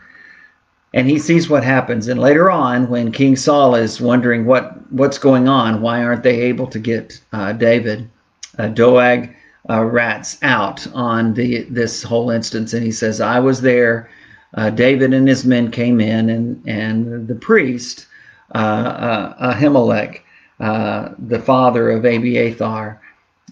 And 0.94 1.08
he 1.08 1.20
sees 1.20 1.50
what 1.50 1.64
happens. 1.64 2.08
And 2.08 2.20
later 2.20 2.50
on, 2.50 2.90
when 2.90 3.12
King 3.12 3.36
Saul 3.36 3.76
is 3.76 4.02
wondering 4.02 4.46
what 4.46 4.92
what's 4.92 5.18
going 5.18 5.48
on, 5.48 5.82
why 5.82 6.04
aren't 6.04 6.24
they 6.24 6.42
able 6.42 6.68
to 6.68 6.80
get 6.80 7.20
uh, 7.34 7.54
David? 7.54 8.10
uh, 8.58 8.68
Doeg 8.68 9.36
uh, 9.70 9.84
rats 9.84 10.38
out 10.42 10.88
on 10.94 11.34
the 11.34 11.64
this 11.70 12.04
whole 12.04 12.30
instance, 12.30 12.74
and 12.74 12.84
he 12.84 12.92
says, 12.92 13.22
"I 13.22 13.40
was 13.40 13.62
there. 13.62 14.10
Uh, 14.54 14.70
David 14.70 15.14
and 15.14 15.28
his 15.28 15.46
men 15.46 15.72
came 15.72 16.00
in, 16.00 16.30
and 16.30 16.62
and 16.68 17.28
the 17.28 17.36
priest 17.36 18.08
uh, 18.56 18.58
uh, 18.58 19.54
Ahimelech, 19.54 20.22
uh, 20.60 21.10
the 21.20 21.40
father 21.40 21.92
of 21.92 22.06
Abiathar, 22.06 23.02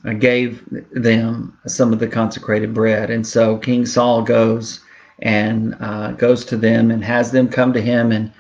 uh, 0.06 0.14
gave 0.14 0.64
them 0.92 1.58
some 1.68 1.92
of 1.92 2.00
the 2.00 2.08
consecrated 2.08 2.74
bread. 2.74 3.10
And 3.10 3.26
so 3.28 3.58
King 3.58 3.86
Saul 3.86 4.22
goes 4.22 4.80
and 5.20 5.78
goes 6.18 6.46
to 6.46 6.58
them 6.58 6.92
and 6.92 7.04
has 7.04 7.32
them 7.32 7.48
come 7.48 7.74
to 7.74 7.82
him 7.82 8.12
and 8.12 8.32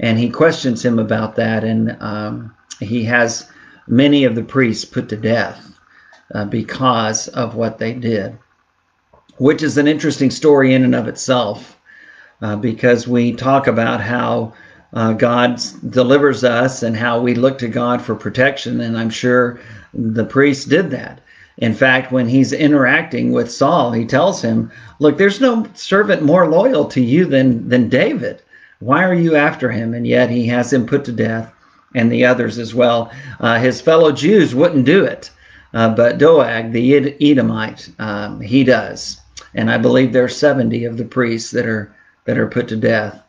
and 0.00 0.18
he 0.18 0.30
questions 0.30 0.84
him 0.84 0.98
about 0.98 1.36
that 1.36 1.62
and 1.62 1.96
um, 2.00 2.54
he 2.80 3.04
has 3.04 3.50
many 3.86 4.24
of 4.24 4.34
the 4.34 4.42
priests 4.42 4.84
put 4.84 5.10
to 5.10 5.16
death 5.16 5.71
uh, 6.34 6.44
because 6.44 7.28
of 7.28 7.54
what 7.54 7.78
they 7.78 7.92
did, 7.92 8.36
which 9.38 9.62
is 9.62 9.78
an 9.78 9.88
interesting 9.88 10.30
story 10.30 10.74
in 10.74 10.84
and 10.84 10.94
of 10.94 11.08
itself 11.08 11.78
uh, 12.42 12.56
because 12.56 13.06
we 13.06 13.32
talk 13.32 13.66
about 13.66 14.00
how 14.00 14.52
uh, 14.94 15.12
God 15.12 15.60
delivers 15.88 16.44
us 16.44 16.82
and 16.82 16.96
how 16.96 17.20
we 17.20 17.34
look 17.34 17.58
to 17.58 17.68
God 17.68 18.02
for 18.02 18.14
protection. 18.14 18.80
And 18.80 18.98
I'm 18.98 19.10
sure 19.10 19.60
the 19.94 20.24
priest 20.24 20.68
did 20.68 20.90
that. 20.90 21.20
In 21.58 21.74
fact, 21.74 22.12
when 22.12 22.28
he's 22.28 22.52
interacting 22.52 23.32
with 23.32 23.52
Saul, 23.52 23.92
he 23.92 24.04
tells 24.04 24.42
him, 24.42 24.70
Look, 24.98 25.18
there's 25.18 25.40
no 25.40 25.66
servant 25.74 26.22
more 26.22 26.48
loyal 26.48 26.86
to 26.86 27.00
you 27.00 27.24
than, 27.24 27.68
than 27.68 27.88
David. 27.88 28.42
Why 28.80 29.04
are 29.04 29.14
you 29.14 29.36
after 29.36 29.70
him? 29.70 29.94
And 29.94 30.06
yet 30.06 30.30
he 30.30 30.46
has 30.48 30.72
him 30.72 30.86
put 30.86 31.04
to 31.04 31.12
death 31.12 31.52
and 31.94 32.10
the 32.10 32.24
others 32.24 32.58
as 32.58 32.74
well. 32.74 33.12
Uh, 33.38 33.58
his 33.58 33.80
fellow 33.80 34.12
Jews 34.12 34.54
wouldn't 34.54 34.86
do 34.86 35.04
it, 35.04 35.30
uh, 35.74 35.94
but 35.94 36.18
Doeg, 36.18 36.72
the 36.72 37.16
Edomite, 37.20 37.90
um, 37.98 38.40
he 38.40 38.64
does. 38.64 39.20
And 39.54 39.70
I 39.70 39.78
believe 39.78 40.12
there 40.12 40.24
are 40.24 40.28
70 40.28 40.84
of 40.84 40.96
the 40.96 41.04
priests 41.04 41.50
that 41.52 41.66
are 41.66 41.94
that 42.24 42.38
are 42.38 42.46
put 42.46 42.68
to 42.68 42.76
death. 42.76 43.20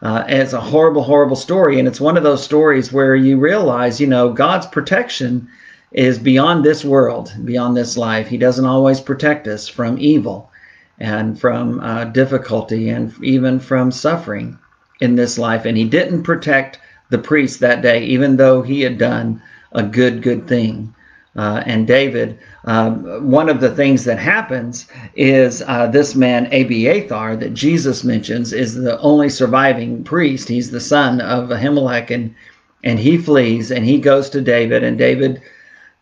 Uh, 0.00 0.24
it's 0.28 0.52
a 0.52 0.60
horrible, 0.60 1.02
horrible 1.02 1.36
story, 1.36 1.78
and 1.78 1.86
it's 1.86 2.00
one 2.00 2.16
of 2.16 2.22
those 2.22 2.42
stories 2.42 2.92
where 2.92 3.16
you 3.16 3.36
realize, 3.36 4.00
you 4.00 4.06
know, 4.06 4.32
God's 4.32 4.66
protection 4.66 5.48
is 5.92 6.18
beyond 6.18 6.64
this 6.64 6.84
world, 6.84 7.32
beyond 7.44 7.76
this 7.76 7.96
life. 7.96 8.28
He 8.28 8.38
doesn't 8.38 8.64
always 8.64 9.00
protect 9.00 9.48
us 9.48 9.68
from 9.68 9.98
evil 9.98 10.50
and 10.98 11.38
from 11.38 11.80
uh, 11.80 12.04
difficulty 12.04 12.90
and 12.90 13.12
even 13.22 13.58
from 13.58 13.90
suffering 13.90 14.58
in 15.00 15.16
this 15.16 15.36
life. 15.36 15.64
And 15.64 15.76
He 15.76 15.84
didn't 15.84 16.22
protect 16.22 16.78
the 17.10 17.18
priest 17.18 17.60
that 17.60 17.82
day, 17.82 18.04
even 18.04 18.36
though 18.36 18.62
he 18.62 18.82
had 18.82 18.98
done 18.98 19.42
a 19.72 19.82
good, 19.82 20.22
good 20.22 20.46
thing. 20.46 20.94
Uh, 21.38 21.62
and 21.66 21.86
David, 21.86 22.36
um, 22.64 23.30
one 23.30 23.48
of 23.48 23.60
the 23.60 23.70
things 23.70 24.04
that 24.04 24.18
happens 24.18 24.88
is 25.14 25.62
uh, 25.68 25.86
this 25.86 26.16
man 26.16 26.46
Abiathar 26.46 27.36
that 27.36 27.54
Jesus 27.54 28.02
mentions 28.02 28.52
is 28.52 28.74
the 28.74 28.98
only 28.98 29.28
surviving 29.28 30.02
priest. 30.02 30.48
He's 30.48 30.72
the 30.72 30.80
son 30.80 31.20
of 31.20 31.50
Ahimelech, 31.50 32.10
and 32.10 32.34
and 32.82 32.98
he 32.98 33.16
flees 33.16 33.70
and 33.70 33.84
he 33.84 34.00
goes 34.00 34.28
to 34.30 34.40
David, 34.40 34.82
and 34.82 34.98
David 34.98 35.40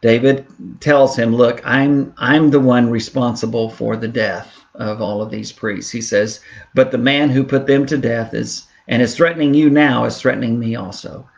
David 0.00 0.46
tells 0.80 1.16
him, 1.16 1.36
"Look, 1.36 1.60
I'm 1.66 2.14
I'm 2.16 2.48
the 2.48 2.60
one 2.60 2.88
responsible 2.88 3.68
for 3.68 3.94
the 3.94 4.08
death 4.08 4.50
of 4.74 5.02
all 5.02 5.20
of 5.20 5.30
these 5.30 5.52
priests." 5.52 5.92
He 5.92 6.00
says, 6.00 6.40
"But 6.74 6.92
the 6.92 6.98
man 7.12 7.28
who 7.28 7.44
put 7.44 7.66
them 7.66 7.84
to 7.86 7.98
death 7.98 8.32
is 8.32 8.64
and 8.88 9.02
is 9.02 9.14
threatening 9.14 9.52
you 9.52 9.68
now 9.68 10.06
is 10.06 10.16
threatening 10.16 10.58
me 10.58 10.76
also." 10.76 11.28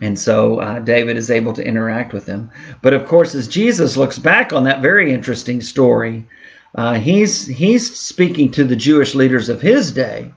And 0.00 0.18
so 0.18 0.58
uh, 0.60 0.78
David 0.78 1.18
is 1.18 1.30
able 1.30 1.52
to 1.52 1.66
interact 1.66 2.14
with 2.14 2.26
him. 2.26 2.50
But 2.80 2.94
of 2.94 3.06
course, 3.06 3.34
as 3.34 3.46
Jesus 3.46 3.96
looks 3.96 4.18
back 4.18 4.52
on 4.52 4.64
that 4.64 4.80
very 4.80 5.12
interesting 5.12 5.60
story, 5.60 6.26
uh, 6.74 6.94
he's 6.94 7.46
he's 7.46 7.94
speaking 7.94 8.50
to 8.52 8.64
the 8.64 8.76
Jewish 8.76 9.14
leaders 9.14 9.50
of 9.50 9.60
his 9.60 9.92
day, 9.92 10.32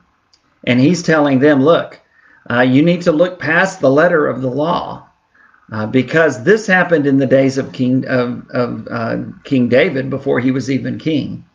and 0.65 0.81
he's 0.81 1.01
telling 1.01 1.39
them, 1.39 1.63
"Look, 1.63 2.01
uh, 2.51 2.61
you 2.61 2.81
need 2.81 3.01
to 3.03 3.13
look 3.13 3.39
past 3.39 3.79
the 3.79 3.89
letter 3.89 4.27
of 4.27 4.41
the 4.41 4.49
law, 4.49 5.07
uh, 5.71 5.85
because 5.85 6.43
this 6.43 6.67
happened 6.67 7.07
in 7.07 7.17
the 7.17 7.25
days 7.25 7.57
of 7.57 7.71
King 7.71 8.05
of, 8.07 8.45
of 8.49 8.87
uh, 8.91 9.17
King 9.45 9.69
David 9.69 10.09
before 10.09 10.41
he 10.41 10.51
was 10.51 10.69
even 10.69 10.99
king, 10.99 11.45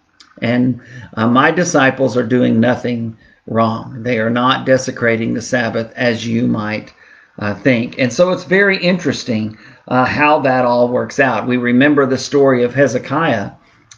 and 0.40 0.80
uh, 1.18 1.28
my 1.28 1.50
disciples 1.50 2.16
are 2.16 2.26
doing 2.26 2.58
nothing 2.58 3.14
wrong. 3.46 4.02
They 4.02 4.18
are 4.18 4.30
not 4.30 4.64
desecrating 4.64 5.34
the 5.34 5.42
Sabbath 5.42 5.92
as 5.94 6.26
you 6.26 6.46
might." 6.46 6.94
Uh, 7.40 7.54
think. 7.54 7.98
And 7.98 8.12
so 8.12 8.30
it's 8.30 8.44
very 8.44 8.76
interesting 8.76 9.58
uh, 9.88 10.04
how 10.04 10.38
that 10.40 10.64
all 10.64 10.88
works 10.88 11.18
out. 11.18 11.46
We 11.48 11.56
remember 11.56 12.06
the 12.06 12.18
story 12.18 12.62
of 12.62 12.74
Hezekiah 12.74 13.50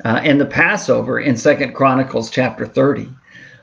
uh, 0.04 0.20
and 0.22 0.40
the 0.40 0.46
Passover 0.46 1.20
in 1.20 1.36
Second 1.36 1.74
Chronicles 1.74 2.30
chapter 2.30 2.66
30. 2.66 3.08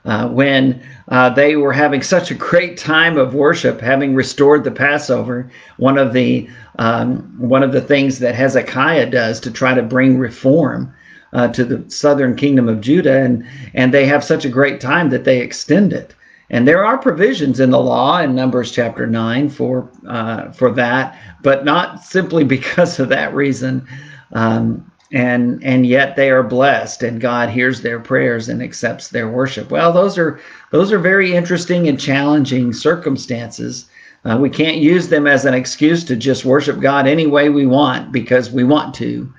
Uh, 0.05 0.29
when 0.29 0.81
uh, 1.09 1.29
they 1.29 1.57
were 1.57 1.73
having 1.73 2.01
such 2.01 2.31
a 2.31 2.35
great 2.35 2.77
time 2.77 3.17
of 3.17 3.33
worship, 3.33 3.81
having 3.81 4.15
restored 4.15 4.63
the 4.63 4.71
Passover, 4.71 5.51
one 5.77 5.97
of 5.97 6.13
the 6.13 6.49
um, 6.77 7.17
one 7.37 7.63
of 7.63 7.73
the 7.73 7.81
things 7.81 8.19
that 8.19 8.33
Hezekiah 8.33 9.09
does 9.09 9.41
to 9.41 9.51
try 9.51 9.73
to 9.73 9.83
bring 9.83 10.17
reform 10.17 10.93
uh, 11.33 11.49
to 11.49 11.65
the 11.65 11.89
southern 11.91 12.37
kingdom 12.37 12.69
of 12.69 12.79
Judah, 12.79 13.19
and 13.19 13.45
and 13.73 13.93
they 13.93 14.05
have 14.05 14.23
such 14.23 14.45
a 14.45 14.49
great 14.49 14.79
time 14.79 15.09
that 15.09 15.25
they 15.25 15.41
extend 15.41 15.91
it. 15.91 16.15
And 16.49 16.67
there 16.67 16.83
are 16.83 16.97
provisions 16.97 17.59
in 17.59 17.69
the 17.69 17.79
law 17.79 18.19
in 18.19 18.33
Numbers 18.33 18.71
chapter 18.71 19.05
nine 19.05 19.49
for 19.49 19.89
uh, 20.07 20.51
for 20.51 20.71
that, 20.71 21.17
but 21.41 21.65
not 21.65 22.03
simply 22.03 22.43
because 22.57 22.99
of 22.99 23.09
that 23.09 23.33
reason. 23.33 23.87
Um, 24.33 24.89
and 25.11 25.63
and 25.63 25.85
yet 25.85 26.15
they 26.15 26.29
are 26.29 26.43
blessed, 26.43 27.01
and 27.03 27.19
God 27.19 27.49
hears 27.49 27.81
their 27.81 27.99
prayers 27.99 28.47
and 28.47 28.61
accepts 28.61 29.07
their 29.07 29.27
worship. 29.27 29.71
Well, 29.71 29.91
those 29.91 30.17
are 30.17 30.39
those 30.71 30.91
are 30.91 30.99
very 30.99 31.33
interesting 31.33 31.87
and 31.87 31.99
challenging 31.99 32.73
circumstances. 32.73 33.89
Uh, 34.25 34.37
we 34.39 34.49
can't 34.49 34.77
use 34.77 35.07
them 35.07 35.25
as 35.25 35.45
an 35.45 35.53
excuse 35.53 36.03
to 36.03 36.15
just 36.15 36.45
worship 36.45 36.79
God 36.79 37.07
any 37.07 37.25
way 37.25 37.49
we 37.49 37.65
want 37.65 38.11
because 38.11 38.51
we 38.51 38.63
want 38.63 38.93
to. 38.95 39.31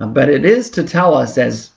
Uh, 0.00 0.06
but 0.06 0.28
it 0.28 0.44
is 0.44 0.70
to 0.70 0.84
tell 0.84 1.14
us, 1.14 1.38
as 1.38 1.70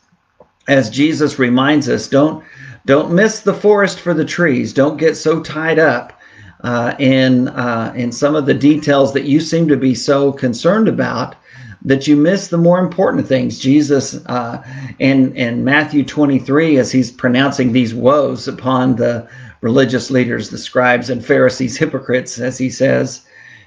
as 0.68 0.90
Jesus 0.90 1.40
reminds 1.40 1.90
us, 1.90 2.08
don't 2.08 2.44
don't 2.86 3.14
miss 3.14 3.42
the 3.42 3.54
forest 3.54 4.00
for 4.00 4.14
the 4.14 4.26
trees. 4.26 4.74
Don't 4.74 4.98
get 4.98 5.16
so 5.16 5.42
tied 5.42 5.80
up 5.80 6.20
uh, 6.62 6.96
in 7.00 7.48
uh, 7.50 7.94
in 7.96 8.12
some 8.12 8.36
of 8.36 8.46
the 8.46 8.54
details 8.54 9.14
that 9.14 9.26
you 9.26 9.40
seem 9.40 9.68
to 9.68 9.78
be 9.78 9.96
so 9.96 10.32
concerned 10.32 10.88
about 10.88 11.36
that 11.84 12.08
you 12.08 12.16
miss 12.16 12.48
the 12.48 12.58
more 12.58 12.80
important 12.80 13.28
things. 13.28 13.60
Jesus 13.60 14.24
uh, 14.28 14.64
in 15.00 15.36
in 15.36 15.64
Matthew 15.64 16.04
23, 16.04 16.78
as 16.78 16.92
he's 16.92 17.12
pronouncing 17.12 17.72
these 17.72 17.94
woes 17.94 18.48
upon 18.48 18.96
the 18.96 19.28
religious 19.62 20.10
leaders, 20.10 20.50
the 20.50 20.58
scribes 20.58 21.10
and 21.10 21.24
Pharisees, 21.26 21.78
hypocrites, 21.78 22.40
as 22.40 22.58
he 22.58 22.70
says 22.70 23.26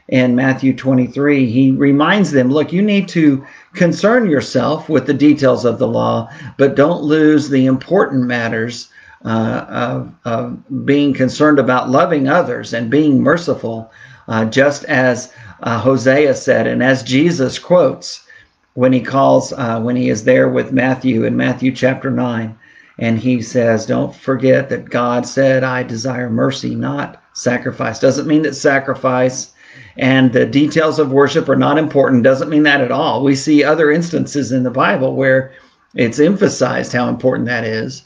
in 0.09 0.35
Matthew 0.35 0.77
23, 0.77 1.51
he 1.51 1.71
reminds 1.71 2.31
them, 2.31 2.51
look, 2.51 2.73
you 2.73 2.83
need 2.83 3.09
to 3.09 3.45
concern 3.73 4.29
yourself 4.29 4.89
with 4.89 5.07
the 5.07 5.15
details 5.15 5.65
of 5.65 5.79
the 5.79 5.89
law, 5.89 6.29
but 6.59 6.75
don't 6.75 7.03
lose 7.03 7.49
the 7.49 7.65
important 7.65 8.25
matters 8.25 8.91
uh, 9.25 9.65
of, 9.69 10.15
of, 10.25 10.85
being 10.85 11.15
concerned 11.15 11.59
about 11.59 11.91
loving 11.91 12.29
others 12.29 12.75
and 12.75 12.91
being 12.91 13.23
merciful, 13.23 13.91
uh, 14.29 14.45
just 14.45 14.85
as 14.85 15.33
uh, 15.63 15.79
Hosea 15.79 16.35
said, 16.35 16.67
and 16.67 16.83
as 16.83 17.03
Jesus 17.03 17.59
quotes 17.59 18.27
when 18.75 18.93
he 18.93 19.01
calls, 19.01 19.53
uh, 19.53 19.81
when 19.81 19.97
he 19.97 20.09
is 20.09 20.25
there 20.25 20.49
with 20.49 20.73
Matthew 20.73 21.25
in 21.25 21.37
Matthew 21.37 21.73
chapter 21.73 22.11
9, 22.11 22.59
and 22.99 23.19
he 23.19 23.41
says, 23.41 23.87
Don't 23.87 24.15
forget 24.15 24.69
that 24.69 24.91
God 24.91 25.27
said, 25.27 25.65
I 25.65 25.83
desire 25.83 26.31
mercy, 26.31 26.75
not 26.75 27.23
sacrifice. 27.33 27.99
Doesn't 27.99 28.27
mean 28.27 28.43
that 28.43 28.55
sacrifice 28.55 29.55
and 29.97 30.33
the 30.33 30.47
details 30.47 30.99
of 30.99 31.13
worship 31.13 31.49
are 31.49 31.57
not 31.57 31.79
important. 31.79 32.23
Doesn't 32.23 32.49
mean 32.49 32.65
that 32.65 32.81
at 32.81 32.91
all. 32.91 33.23
We 33.23 33.35
see 33.35 33.65
other 33.65 33.91
instances 33.91 34.53
in 34.53 34.63
the 34.63 34.71
Bible 34.71 35.15
where 35.15 35.53
it's 35.95 36.19
emphasized 36.19 36.93
how 36.93 37.09
important 37.09 37.47
that 37.47 37.65
is. 37.65 38.03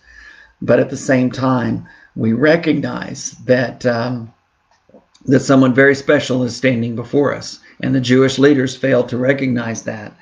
But 0.60 0.80
at 0.80 0.90
the 0.90 0.96
same 0.96 1.30
time, 1.30 1.86
we 2.16 2.32
recognize 2.32 3.32
that 3.44 3.86
um, 3.86 4.32
that 5.26 5.40
someone 5.40 5.74
very 5.74 5.94
special 5.94 6.42
is 6.42 6.56
standing 6.56 6.96
before 6.96 7.34
us, 7.34 7.60
and 7.80 7.94
the 7.94 8.00
Jewish 8.00 8.38
leaders 8.38 8.76
failed 8.76 9.08
to 9.10 9.18
recognize 9.18 9.82
that. 9.84 10.12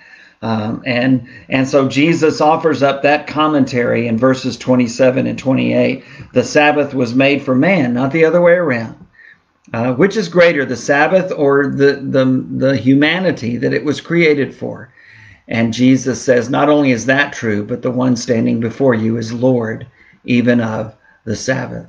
Um, 0.43 0.83
and 0.85 1.27
and 1.49 1.67
so 1.67 1.89
Jesus 1.89 2.41
offers 2.41 2.83
up 2.83 3.03
that 3.03 3.27
commentary 3.27 4.07
in 4.07 4.19
verses 4.19 4.59
27 4.59 5.27
and 5.27 5.39
28. 5.39 6.05
The 6.35 6.45
Sabbath 6.45 6.93
was 6.93 7.15
made 7.15 7.43
for 7.43 7.55
man, 7.55 7.95
not 7.95 8.13
the 8.13 8.25
other 8.25 8.43
way 8.43 8.53
around. 8.53 8.95
Uh, 9.73 9.93
which 9.95 10.17
is 10.17 10.29
greater, 10.29 10.65
the 10.65 10.77
Sabbath 10.77 11.33
or 11.33 11.67
the, 11.67 11.95
the 11.95 12.47
the 12.57 12.77
humanity 12.77 13.57
that 13.57 13.73
it 13.73 13.85
was 13.85 14.01
created 14.01 14.55
for? 14.55 14.93
And 15.49 15.73
Jesus 15.73 16.21
says, 16.21 16.51
not 16.51 16.69
only 16.69 16.91
is 16.91 17.07
that 17.07 17.33
true, 17.33 17.65
but 17.65 17.83
the 17.83 17.91
one 17.91 18.17
standing 18.17 18.61
before 18.61 18.95
you 18.95 19.17
is 19.17 19.33
Lord 19.33 19.87
even 20.27 20.61
of 20.61 20.95
the 21.25 21.35
Sabbath. 21.35 21.87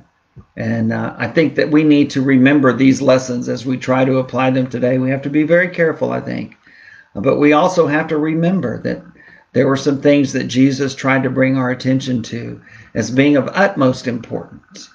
And 0.56 0.92
uh, 0.92 1.14
I 1.18 1.28
think 1.28 1.56
that 1.56 1.70
we 1.70 1.84
need 1.84 2.10
to 2.10 2.22
remember 2.22 2.72
these 2.72 3.02
lessons 3.02 3.48
as 3.48 3.66
we 3.66 3.76
try 3.76 4.04
to 4.04 4.18
apply 4.18 4.50
them 4.50 4.68
today. 4.68 4.98
We 4.98 5.10
have 5.10 5.22
to 5.22 5.30
be 5.30 5.42
very 5.42 5.68
careful, 5.68 6.12
I 6.12 6.20
think. 6.20 6.56
But 7.14 7.38
we 7.38 7.52
also 7.52 7.86
have 7.86 8.06
to 8.08 8.18
remember 8.18 8.80
that 8.82 9.02
there 9.52 9.66
were 9.66 9.76
some 9.76 10.00
things 10.00 10.32
that 10.32 10.44
Jesus 10.44 10.94
tried 10.94 11.22
to 11.24 11.30
bring 11.30 11.56
our 11.56 11.70
attention 11.70 12.22
to 12.24 12.60
as 12.94 13.10
being 13.10 13.36
of 13.36 13.48
utmost 13.52 14.06
importance. 14.06 14.90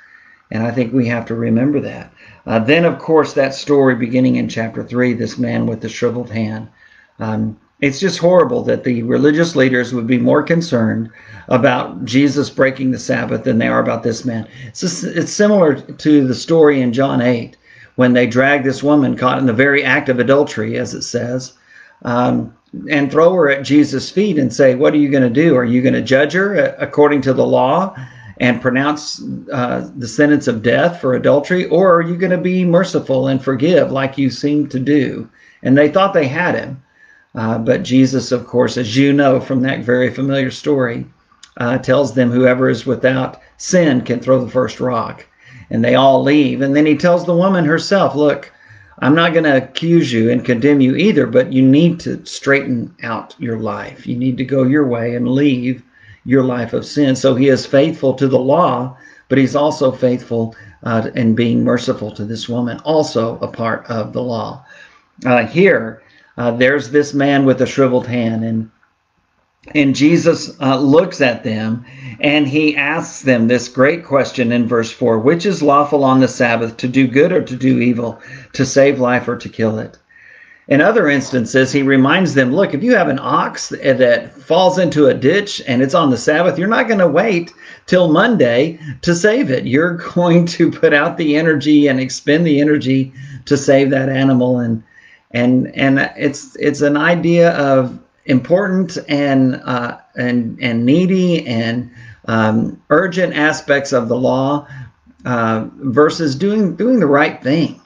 And 0.51 0.63
I 0.63 0.71
think 0.71 0.93
we 0.93 1.07
have 1.07 1.25
to 1.25 1.35
remember 1.35 1.79
that. 1.81 2.13
Uh, 2.45 2.59
then, 2.59 2.85
of 2.85 2.99
course, 2.99 3.33
that 3.33 3.55
story 3.55 3.95
beginning 3.95 4.35
in 4.35 4.47
chapter 4.47 4.83
3, 4.83 5.13
this 5.13 5.37
man 5.37 5.65
with 5.65 5.81
the 5.81 5.89
shriveled 5.89 6.29
hand. 6.29 6.69
Um, 7.19 7.57
it's 7.83 7.99
just 7.99 8.17
horrible 8.17 8.63
that 8.63 8.85
the 8.85 9.03
religious 9.03 9.57
leaders 9.57 9.93
would 9.93 10.07
be 10.07 10.17
more 10.17 10.41
concerned 10.41 11.09
about 11.49 12.05
Jesus 12.05 12.49
breaking 12.49 12.91
the 12.91 12.97
Sabbath 12.97 13.43
than 13.43 13.57
they 13.57 13.67
are 13.67 13.81
about 13.81 14.03
this 14.03 14.23
man. 14.23 14.47
It's, 14.65 14.79
just, 14.79 15.03
it's 15.03 15.33
similar 15.33 15.75
to 15.75 16.25
the 16.25 16.33
story 16.33 16.79
in 16.79 16.93
John 16.93 17.19
8 17.19 17.57
when 17.95 18.13
they 18.13 18.25
drag 18.25 18.63
this 18.63 18.83
woman 18.83 19.17
caught 19.17 19.37
in 19.37 19.47
the 19.47 19.53
very 19.53 19.83
act 19.83 20.07
of 20.07 20.19
adultery, 20.19 20.77
as 20.77 20.93
it 20.93 21.01
says, 21.01 21.57
um, 22.03 22.55
and 22.89 23.11
throw 23.11 23.33
her 23.33 23.49
at 23.49 23.65
Jesus' 23.65 24.09
feet 24.09 24.37
and 24.37 24.53
say, 24.53 24.75
What 24.75 24.93
are 24.93 24.97
you 24.97 25.09
going 25.09 25.21
to 25.21 25.29
do? 25.29 25.53
Are 25.57 25.65
you 25.65 25.81
going 25.81 25.93
to 25.93 26.01
judge 26.01 26.31
her 26.31 26.55
according 26.79 27.21
to 27.23 27.33
the 27.33 27.45
law 27.45 27.93
and 28.39 28.61
pronounce 28.61 29.21
uh, 29.51 29.89
the 29.97 30.07
sentence 30.07 30.47
of 30.47 30.63
death 30.63 31.01
for 31.01 31.15
adultery? 31.15 31.65
Or 31.65 31.93
are 31.93 32.01
you 32.01 32.15
going 32.15 32.31
to 32.31 32.37
be 32.37 32.63
merciful 32.63 33.27
and 33.27 33.43
forgive 33.43 33.91
like 33.91 34.17
you 34.17 34.29
seem 34.29 34.69
to 34.69 34.79
do? 34.79 35.29
And 35.63 35.77
they 35.77 35.89
thought 35.89 36.13
they 36.13 36.27
had 36.27 36.55
him. 36.55 36.81
Uh, 37.35 37.57
but 37.57 37.83
Jesus, 37.83 38.31
of 38.31 38.45
course, 38.45 38.77
as 38.77 38.95
you 38.95 39.11
know 39.11 39.39
from 39.39 39.61
that 39.61 39.83
very 39.83 40.13
familiar 40.13 40.51
story, 40.51 41.05
uh, 41.57 41.77
tells 41.77 42.13
them 42.13 42.31
whoever 42.31 42.69
is 42.69 42.85
without 42.85 43.41
sin 43.57 44.01
can 44.01 44.19
throw 44.19 44.43
the 44.43 44.51
first 44.51 44.79
rock. 44.79 45.25
And 45.69 45.83
they 45.83 45.95
all 45.95 46.21
leave. 46.21 46.61
And 46.61 46.75
then 46.75 46.85
he 46.85 46.95
tells 46.95 47.25
the 47.25 47.35
woman 47.35 47.65
herself, 47.65 48.15
Look, 48.15 48.51
I'm 48.99 49.15
not 49.15 49.33
going 49.33 49.45
to 49.45 49.57
accuse 49.57 50.13
you 50.13 50.29
and 50.29 50.45
condemn 50.45 50.81
you 50.81 50.95
either, 50.95 51.25
but 51.25 51.51
you 51.51 51.63
need 51.63 51.99
to 52.01 52.23
straighten 52.25 52.95
out 53.03 53.35
your 53.39 53.57
life. 53.57 54.05
You 54.05 54.15
need 54.15 54.37
to 54.37 54.45
go 54.45 54.63
your 54.63 54.85
way 54.87 55.15
and 55.15 55.27
leave 55.27 55.81
your 56.25 56.43
life 56.43 56.73
of 56.73 56.85
sin. 56.85 57.15
So 57.15 57.35
he 57.35 57.49
is 57.49 57.65
faithful 57.65 58.13
to 58.13 58.27
the 58.27 58.39
law, 58.39 58.95
but 59.29 59.37
he's 59.37 59.55
also 59.55 59.91
faithful 59.91 60.55
uh, 60.83 61.09
in 61.15 61.33
being 61.33 61.63
merciful 61.63 62.11
to 62.11 62.25
this 62.25 62.47
woman, 62.47 62.79
also 62.79 63.39
a 63.39 63.47
part 63.47 63.85
of 63.87 64.13
the 64.13 64.21
law. 64.21 64.63
Uh, 65.25 65.45
here, 65.45 66.02
uh, 66.37 66.51
there's 66.51 66.89
this 66.89 67.13
man 67.13 67.45
with 67.45 67.61
a 67.61 67.65
shriveled 67.65 68.07
hand, 68.07 68.43
and 68.43 68.71
and 69.73 69.95
Jesus 69.95 70.59
uh, 70.59 70.77
looks 70.77 71.21
at 71.21 71.43
them 71.43 71.85
and 72.19 72.47
he 72.47 72.75
asks 72.75 73.21
them 73.21 73.47
this 73.47 73.69
great 73.69 74.03
question 74.05 74.51
in 74.51 74.67
verse 74.67 74.91
4 74.91 75.19
Which 75.19 75.45
is 75.45 75.61
lawful 75.61 76.03
on 76.03 76.19
the 76.19 76.27
Sabbath, 76.27 76.77
to 76.77 76.87
do 76.87 77.07
good 77.07 77.31
or 77.31 77.41
to 77.41 77.55
do 77.55 77.79
evil, 77.79 78.19
to 78.53 78.65
save 78.65 78.99
life 78.99 79.27
or 79.27 79.37
to 79.37 79.49
kill 79.49 79.79
it? 79.79 79.97
In 80.67 80.79
other 80.79 81.09
instances, 81.09 81.71
he 81.71 81.81
reminds 81.81 82.33
them 82.33 82.53
look, 82.53 82.73
if 82.73 82.83
you 82.83 82.95
have 82.95 83.09
an 83.09 83.19
ox 83.21 83.69
that 83.69 84.33
falls 84.33 84.77
into 84.77 85.07
a 85.07 85.13
ditch 85.13 85.61
and 85.67 85.81
it's 85.81 85.93
on 85.93 86.09
the 86.09 86.17
Sabbath, 86.17 86.57
you're 86.57 86.67
not 86.67 86.87
going 86.87 86.99
to 86.99 87.07
wait 87.07 87.53
till 87.85 88.11
Monday 88.11 88.79
to 89.01 89.15
save 89.15 89.49
it. 89.49 89.65
You're 89.65 89.97
going 90.13 90.45
to 90.47 90.71
put 90.71 90.93
out 90.93 91.17
the 91.17 91.35
energy 91.35 91.87
and 91.87 91.99
expend 91.99 92.45
the 92.45 92.61
energy 92.61 93.13
to 93.45 93.57
save 93.57 93.89
that 93.89 94.09
animal. 94.09 94.59
And 94.59 94.83
and 95.33 95.75
and 95.75 95.99
it's 96.15 96.55
it's 96.57 96.81
an 96.81 96.95
idea 96.95 97.51
of 97.57 97.99
important 98.25 98.97
and 99.09 99.55
uh, 99.65 99.97
and 100.15 100.57
and 100.61 100.85
needy 100.85 101.45
and 101.45 101.91
um, 102.25 102.81
urgent 102.89 103.33
aspects 103.33 103.91
of 103.91 104.07
the 104.07 104.15
law 104.15 104.67
uh, 105.25 105.67
versus 105.75 106.35
doing 106.35 106.75
doing 106.75 106.99
the 106.99 107.07
right 107.07 107.41
thing 107.41 107.81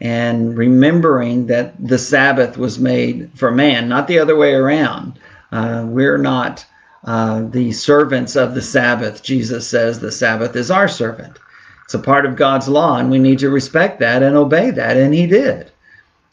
and 0.00 0.56
remembering 0.58 1.46
that 1.46 1.74
the 1.86 1.98
Sabbath 1.98 2.58
was 2.58 2.78
made 2.78 3.30
for 3.34 3.50
man, 3.50 3.88
not 3.88 4.08
the 4.08 4.18
other 4.18 4.36
way 4.36 4.52
around. 4.52 5.18
Uh, 5.52 5.84
we're 5.86 6.18
not 6.18 6.66
uh, 7.04 7.42
the 7.50 7.72
servants 7.72 8.36
of 8.36 8.54
the 8.54 8.62
Sabbath. 8.62 9.22
Jesus 9.22 9.66
says 9.66 9.98
the 9.98 10.12
Sabbath 10.12 10.56
is 10.56 10.70
our 10.70 10.88
servant. 10.88 11.38
It's 11.84 11.94
a 11.94 12.00
part 12.00 12.26
of 12.26 12.36
God's 12.36 12.68
law, 12.68 12.98
and 12.98 13.10
we 13.10 13.18
need 13.18 13.38
to 13.38 13.48
respect 13.48 14.00
that 14.00 14.22
and 14.22 14.36
obey 14.36 14.70
that, 14.72 14.96
and 14.96 15.14
He 15.14 15.26
did. 15.26 15.70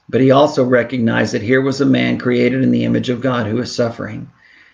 But 0.09 0.21
he 0.21 0.31
also 0.31 0.63
recognized 0.63 1.33
that 1.33 1.41
here 1.41 1.61
was 1.61 1.79
a 1.81 1.85
man 1.85 2.17
created 2.17 2.61
in 2.61 2.71
the 2.71 2.83
image 2.83 3.09
of 3.09 3.21
God 3.21 3.47
who 3.47 3.55
was 3.55 3.73
suffering, 3.73 4.29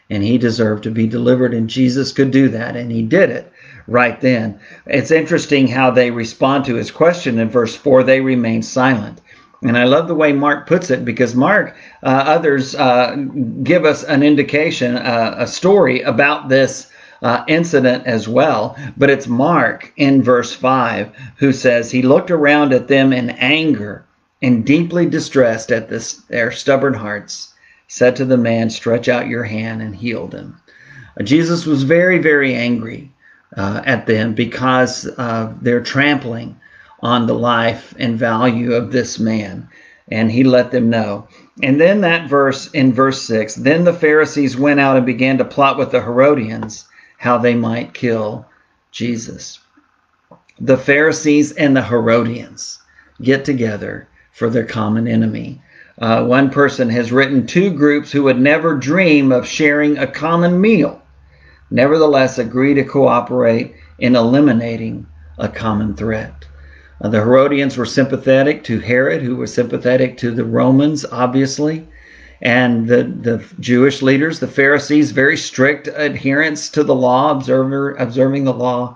and 0.09 0.24
he 0.24 0.38
deserved 0.38 0.83
to 0.83 0.91
be 0.91 1.07
delivered, 1.07 1.53
and 1.53 1.69
Jesus 1.69 2.12
could 2.12 2.31
do 2.31 2.50
that, 2.50 2.75
and 2.75 2.91
he 2.91 3.03
did 3.03 3.29
it 3.29 3.51
right 3.88 4.19
then. 4.21 4.59
It's 4.88 5.12
interesting 5.12 5.67
how 5.67 5.91
they 5.91 6.12
respond 6.12 6.65
to 6.65 6.75
his 6.75 6.91
question 6.91 7.38
in 7.39 7.50
verse 7.50 7.75
4 7.75 8.03
they 8.03 8.21
remain 8.21 8.62
silent. 8.62 9.21
And 9.61 9.77
I 9.77 9.83
love 9.83 10.07
the 10.07 10.15
way 10.15 10.31
Mark 10.31 10.68
puts 10.68 10.89
it 10.89 11.03
because 11.03 11.35
Mark, 11.35 11.75
uh, 12.01 12.24
others 12.25 12.75
uh, 12.75 13.15
give 13.63 13.83
us 13.83 14.03
an 14.03 14.24
indication, 14.24 14.96
uh, 14.96 15.35
a 15.37 15.48
story 15.48 16.01
about 16.01 16.48
this 16.48 16.89
uh, 17.22 17.44
incident 17.48 18.07
as 18.07 18.27
well. 18.27 18.77
But 18.96 19.09
it's 19.09 19.27
Mark 19.27 19.92
in 19.98 20.24
verse 20.24 20.53
5 20.53 21.13
who 21.37 21.51
says, 21.51 21.92
He 21.92 22.01
looked 22.01 22.31
around 22.31 22.72
at 22.72 22.87
them 22.87 23.11
in 23.11 23.31
anger 23.31 24.05
and 24.42 24.66
deeply 24.66 25.06
distressed 25.06 25.72
at 25.72 25.90
this, 25.90 26.16
their 26.30 26.52
stubborn 26.52 26.94
hearts, 26.94 27.54
said 27.88 28.16
to 28.16 28.25
the 28.25 28.38
man, 28.38 28.70
Stretch 28.70 29.10
out 29.10 29.28
your 29.28 29.44
hand, 29.44 29.82
and 29.82 29.96
healed 29.96 30.34
him. 30.34 30.60
Uh, 31.20 31.24
Jesus 31.24 31.66
was 31.66 31.84
very, 31.84 32.20
very 32.20 32.54
angry 32.54 33.12
uh, 33.58 33.82
at 33.86 34.06
them 34.06 34.34
because 34.34 35.10
they're 35.62 35.82
trampling 35.82 36.60
on 37.02 37.28
the 37.28 37.34
life 37.34 37.94
and 37.98 38.20
value 38.20 38.74
of 38.74 38.92
this 38.92 39.20
man. 39.20 39.68
And 40.12 40.32
he 40.32 40.44
let 40.44 40.72
them 40.72 40.90
know. 40.90 41.28
And 41.62 41.80
then 41.80 42.02
that 42.02 42.30
verse 42.30 42.70
in 42.72 42.94
verse 42.94 43.22
6 43.24 43.56
then 43.56 43.84
the 43.84 43.94
Pharisees 43.94 44.58
went 44.58 44.80
out 44.80 44.98
and 44.98 45.06
began 45.06 45.38
to 45.38 45.46
plot 45.46 45.78
with 45.78 45.92
the 45.92 46.02
Herodians 46.02 46.86
how 47.18 47.38
they 47.38 47.54
might 47.54 47.94
kill 47.94 48.46
Jesus. 48.92 49.60
The 50.60 50.78
Pharisees 50.78 51.52
and 51.54 51.75
the 51.75 51.84
Herodians 51.84 52.80
get 53.22 53.46
together 53.46 54.08
for 54.40 54.50
their 54.50 54.66
common 54.66 55.06
enemy. 55.06 55.62
Uh, 55.98 56.24
one 56.24 56.50
person 56.50 56.90
has 56.90 57.12
written 57.12 57.46
two 57.46 57.70
groups 57.72 58.10
who 58.10 58.24
would 58.24 58.40
never 58.40 58.74
dream 58.74 59.34
of 59.34 59.46
sharing 59.46 59.98
a 59.98 60.08
common 60.08 60.62
meal, 60.62 61.02
nevertheless 61.72 62.38
agree 62.38 62.74
to 62.74 62.86
cooperate 62.86 63.75
in 64.00 64.16
eliminating 64.16 65.06
a 65.40 65.50
common 65.50 65.94
threat. 65.94 66.46
Uh, 67.02 67.10
the 67.10 67.18
Herodians 67.18 67.75
were 67.75 67.86
sympathetic 67.86 68.64
to 68.64 68.80
Herod, 68.80 69.22
who 69.22 69.36
was 69.36 69.54
sympathetic 69.54 70.18
to 70.20 70.32
the 70.32 70.46
Romans, 70.46 71.04
obviously, 71.12 71.86
and 72.42 72.88
the, 72.88 73.04
the 73.04 73.44
Jewish 73.60 74.02
leaders, 74.02 74.40
the 74.40 74.48
Pharisees, 74.48 75.12
very 75.12 75.36
strict 75.36 75.90
adherence 75.94 76.70
to 76.70 76.86
the 76.86 76.96
law, 76.96 77.32
observer, 77.32 77.92
observing 77.96 78.46
the 78.46 78.54
law, 78.54 78.96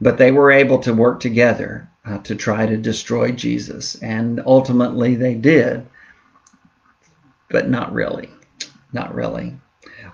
but 0.00 0.18
they 0.18 0.32
were 0.32 0.50
able 0.50 0.80
to 0.80 0.92
work 0.92 1.20
together 1.20 1.88
uh, 2.04 2.18
to 2.18 2.34
try 2.34 2.66
to 2.66 2.76
destroy 2.76 3.32
Jesus. 3.32 3.94
And 4.02 4.42
ultimately 4.46 5.14
they 5.14 5.34
did, 5.34 5.86
but 7.48 7.68
not 7.68 7.92
really. 7.92 8.30
Not 8.92 9.14
really. 9.14 9.54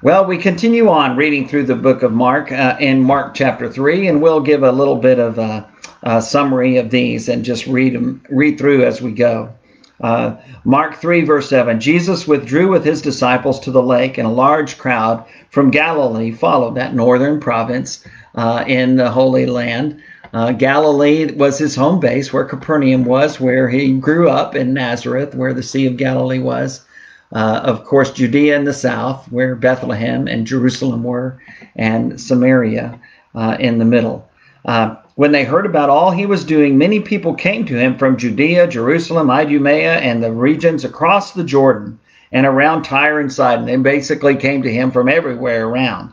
Well, 0.03 0.27
we 0.27 0.39
continue 0.39 0.89
on 0.89 1.17
reading 1.17 1.49
through 1.49 1.67
the 1.67 1.75
book 1.75 2.03
of 2.03 2.13
Mark 2.13 2.53
uh, 2.53 2.77
in 2.79 3.03
Mark 3.03 3.35
chapter 3.35 3.71
3, 3.71 4.07
and 4.07 4.23
we'll 4.23 4.41
give 4.41 4.63
a 4.63 4.71
little 4.71 4.97
bit 4.97 5.19
of 5.19 5.39
a, 5.39 5.69
a 6.05 6.23
summary 6.23 6.77
of 6.77 6.91
these 6.91 7.29
and 7.29 7.45
just 7.45 7.67
read 7.67 7.95
them, 7.95 8.23
read 8.29 8.59
through 8.59 8.85
as 8.85 9.03
we 9.03 9.11
go. 9.11 9.53
Uh, 10.01 10.37
Mark 10.65 10.97
3, 10.97 11.23
verse 11.25 11.49
7 11.49 11.81
Jesus 11.81 12.29
withdrew 12.29 12.71
with 12.71 12.85
his 12.85 13.03
disciples 13.03 13.59
to 13.61 13.73
the 13.73 13.83
lake, 13.83 14.19
and 14.19 14.27
a 14.27 14.31
large 14.31 14.79
crowd 14.79 15.25
from 15.51 15.73
Galilee 15.73 16.31
followed 16.31 16.77
that 16.77 16.95
northern 16.95 17.41
province 17.41 18.07
uh, 18.37 18.63
in 18.69 18.95
the 18.95 19.11
Holy 19.11 19.47
Land. 19.47 20.01
Uh, 20.33 20.53
Galilee 20.53 21.33
was 21.33 21.59
his 21.59 21.75
home 21.75 22.01
base, 22.01 22.33
where 22.33 22.45
Capernaum 22.45 23.05
was, 23.05 23.41
where 23.41 23.69
he 23.69 23.93
grew 23.95 24.29
up 24.29 24.55
in 24.55 24.75
Nazareth, 24.75 25.35
where 25.35 25.55
the 25.55 25.63
Sea 25.63 25.87
of 25.87 25.97
Galilee 25.97 26.39
was. 26.39 26.85
Uh, 27.33 27.61
of 27.63 27.85
course, 27.85 28.11
Judea 28.11 28.57
in 28.57 28.65
the 28.65 28.73
south, 28.73 29.31
where 29.31 29.55
Bethlehem 29.55 30.27
and 30.29 30.47
Jerusalem 30.47 31.03
were, 31.03 31.41
and 31.77 32.21
Samaria 32.21 32.99
uh, 33.35 33.57
in 33.59 33.79
the 33.79 33.85
middle. 33.85 34.29
Uh, 34.65 34.97
when 35.15 35.33
they 35.33 35.45
heard 35.45 35.67
about 35.67 35.91
all 35.91 36.11
he 36.11 36.27
was 36.27 36.45
doing, 36.45 36.79
many 36.79 37.01
people 37.01 37.35
came 37.35 37.65
to 37.67 37.79
him 37.79 37.99
from 37.99 38.17
Judea, 38.17 38.69
Jerusalem, 38.69 39.31
Idumea, 39.31 39.97
and 39.97 40.23
the 40.23 40.33
regions 40.33 40.85
across 40.85 41.33
the 41.33 41.45
Jordan 41.45 41.99
and 42.33 42.47
around 42.47 42.83
Tyre 42.83 43.21
and 43.21 43.33
Sidon. 43.33 43.67
They 43.67 43.77
basically 43.77 44.37
came 44.37 44.63
to 44.63 44.73
him 44.73 44.91
from 44.91 45.09
everywhere 45.09 45.67
around. 45.67 46.13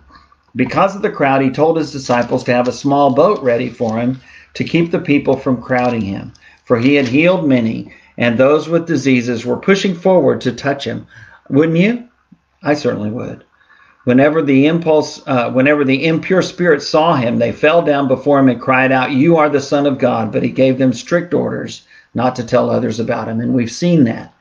Because 0.55 0.95
of 0.95 1.01
the 1.01 1.09
crowd, 1.09 1.41
he 1.41 1.49
told 1.49 1.77
his 1.77 1.91
disciples 1.91 2.43
to 2.45 2.53
have 2.53 2.67
a 2.67 2.73
small 2.73 3.13
boat 3.13 3.43
ready 3.43 3.69
for 3.69 3.97
him 3.97 4.21
to 4.53 4.63
keep 4.63 4.91
the 4.91 4.99
people 4.99 5.35
from 5.35 5.61
crowding 5.61 6.01
him. 6.01 6.31
For 6.63 6.77
he 6.79 6.95
had 6.95 7.07
healed 7.07 7.47
many, 7.47 7.93
and 8.17 8.37
those 8.37 8.69
with 8.69 8.87
diseases 8.87 9.45
were 9.45 9.57
pushing 9.57 9.93
forward 9.93 10.41
to 10.41 10.51
touch 10.51 10.85
him. 10.85 11.07
Wouldn't 11.49 11.77
you? 11.77 12.05
I 12.63 12.73
certainly 12.73 13.11
would. 13.11 13.43
Whenever 14.05 14.41
the 14.41 14.67
impulse, 14.67 15.21
uh, 15.27 15.51
whenever 15.51 15.83
the 15.83 16.05
impure 16.05 16.41
spirits 16.41 16.87
saw 16.87 17.15
him, 17.15 17.37
they 17.37 17.51
fell 17.51 17.81
down 17.81 18.07
before 18.07 18.39
him 18.39 18.49
and 18.49 18.61
cried 18.61 18.91
out, 18.91 19.11
"You 19.11 19.37
are 19.37 19.49
the 19.49 19.59
Son 19.59 19.85
of 19.85 19.97
God!" 19.97 20.31
But 20.31 20.43
he 20.43 20.49
gave 20.49 20.77
them 20.77 20.93
strict 20.93 21.33
orders 21.33 21.85
not 22.13 22.35
to 22.35 22.43
tell 22.43 22.69
others 22.69 22.99
about 22.99 23.27
him, 23.27 23.41
and 23.41 23.53
we've 23.53 23.71
seen 23.71 24.03
that 24.05 24.33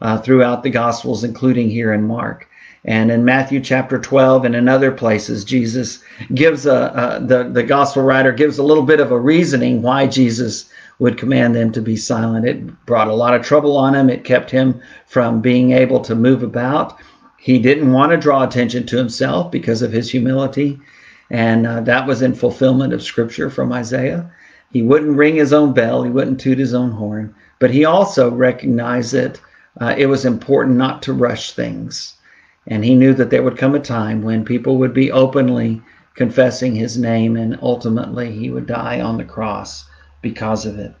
uh, 0.00 0.18
throughout 0.18 0.62
the 0.62 0.70
Gospels, 0.70 1.24
including 1.24 1.70
here 1.70 1.92
in 1.92 2.06
Mark. 2.06 2.48
And 2.84 3.12
in 3.12 3.24
Matthew 3.24 3.60
chapter 3.60 3.98
12 3.98 4.44
and 4.44 4.56
in 4.56 4.68
other 4.68 4.90
places, 4.90 5.44
Jesus 5.44 6.02
gives 6.34 6.66
a, 6.66 7.22
the, 7.24 7.44
the 7.44 7.62
gospel 7.62 8.02
writer 8.02 8.32
gives 8.32 8.58
a 8.58 8.64
little 8.64 8.82
bit 8.82 8.98
of 8.98 9.12
a 9.12 9.20
reasoning 9.20 9.82
why 9.82 10.08
Jesus 10.08 10.68
would 10.98 11.16
command 11.16 11.54
them 11.54 11.70
to 11.72 11.80
be 11.80 11.96
silent. 11.96 12.46
It 12.46 12.86
brought 12.86 13.08
a 13.08 13.14
lot 13.14 13.34
of 13.34 13.42
trouble 13.42 13.76
on 13.76 13.94
him. 13.94 14.10
It 14.10 14.24
kept 14.24 14.50
him 14.50 14.80
from 15.06 15.40
being 15.40 15.72
able 15.72 16.00
to 16.00 16.14
move 16.14 16.42
about. 16.42 16.98
He 17.38 17.58
didn't 17.58 17.92
want 17.92 18.12
to 18.12 18.16
draw 18.16 18.44
attention 18.44 18.86
to 18.86 18.96
himself 18.96 19.50
because 19.50 19.82
of 19.82 19.92
his 19.92 20.10
humility, 20.10 20.78
and 21.30 21.66
uh, 21.66 21.80
that 21.80 22.06
was 22.06 22.22
in 22.22 22.34
fulfillment 22.34 22.92
of 22.92 23.02
scripture 23.02 23.50
from 23.50 23.72
Isaiah. 23.72 24.30
He 24.70 24.82
wouldn't 24.82 25.16
ring 25.16 25.34
his 25.34 25.52
own 25.52 25.72
bell, 25.72 26.04
he 26.04 26.10
wouldn't 26.10 26.40
toot 26.40 26.58
his 26.58 26.72
own 26.72 26.92
horn, 26.92 27.34
but 27.58 27.70
he 27.70 27.84
also 27.84 28.30
recognized 28.30 29.12
that 29.12 29.40
uh, 29.80 29.94
it 29.98 30.06
was 30.06 30.24
important 30.24 30.76
not 30.76 31.02
to 31.02 31.12
rush 31.12 31.52
things. 31.52 32.14
And 32.66 32.84
he 32.84 32.94
knew 32.94 33.12
that 33.14 33.30
there 33.30 33.42
would 33.42 33.58
come 33.58 33.74
a 33.74 33.80
time 33.80 34.22
when 34.22 34.44
people 34.44 34.78
would 34.78 34.94
be 34.94 35.10
openly 35.10 35.82
confessing 36.14 36.74
his 36.74 36.98
name, 36.98 37.36
and 37.36 37.58
ultimately 37.62 38.32
he 38.32 38.50
would 38.50 38.66
die 38.66 39.00
on 39.00 39.16
the 39.16 39.24
cross 39.24 39.84
because 40.20 40.66
of 40.66 40.78
it. 40.78 40.94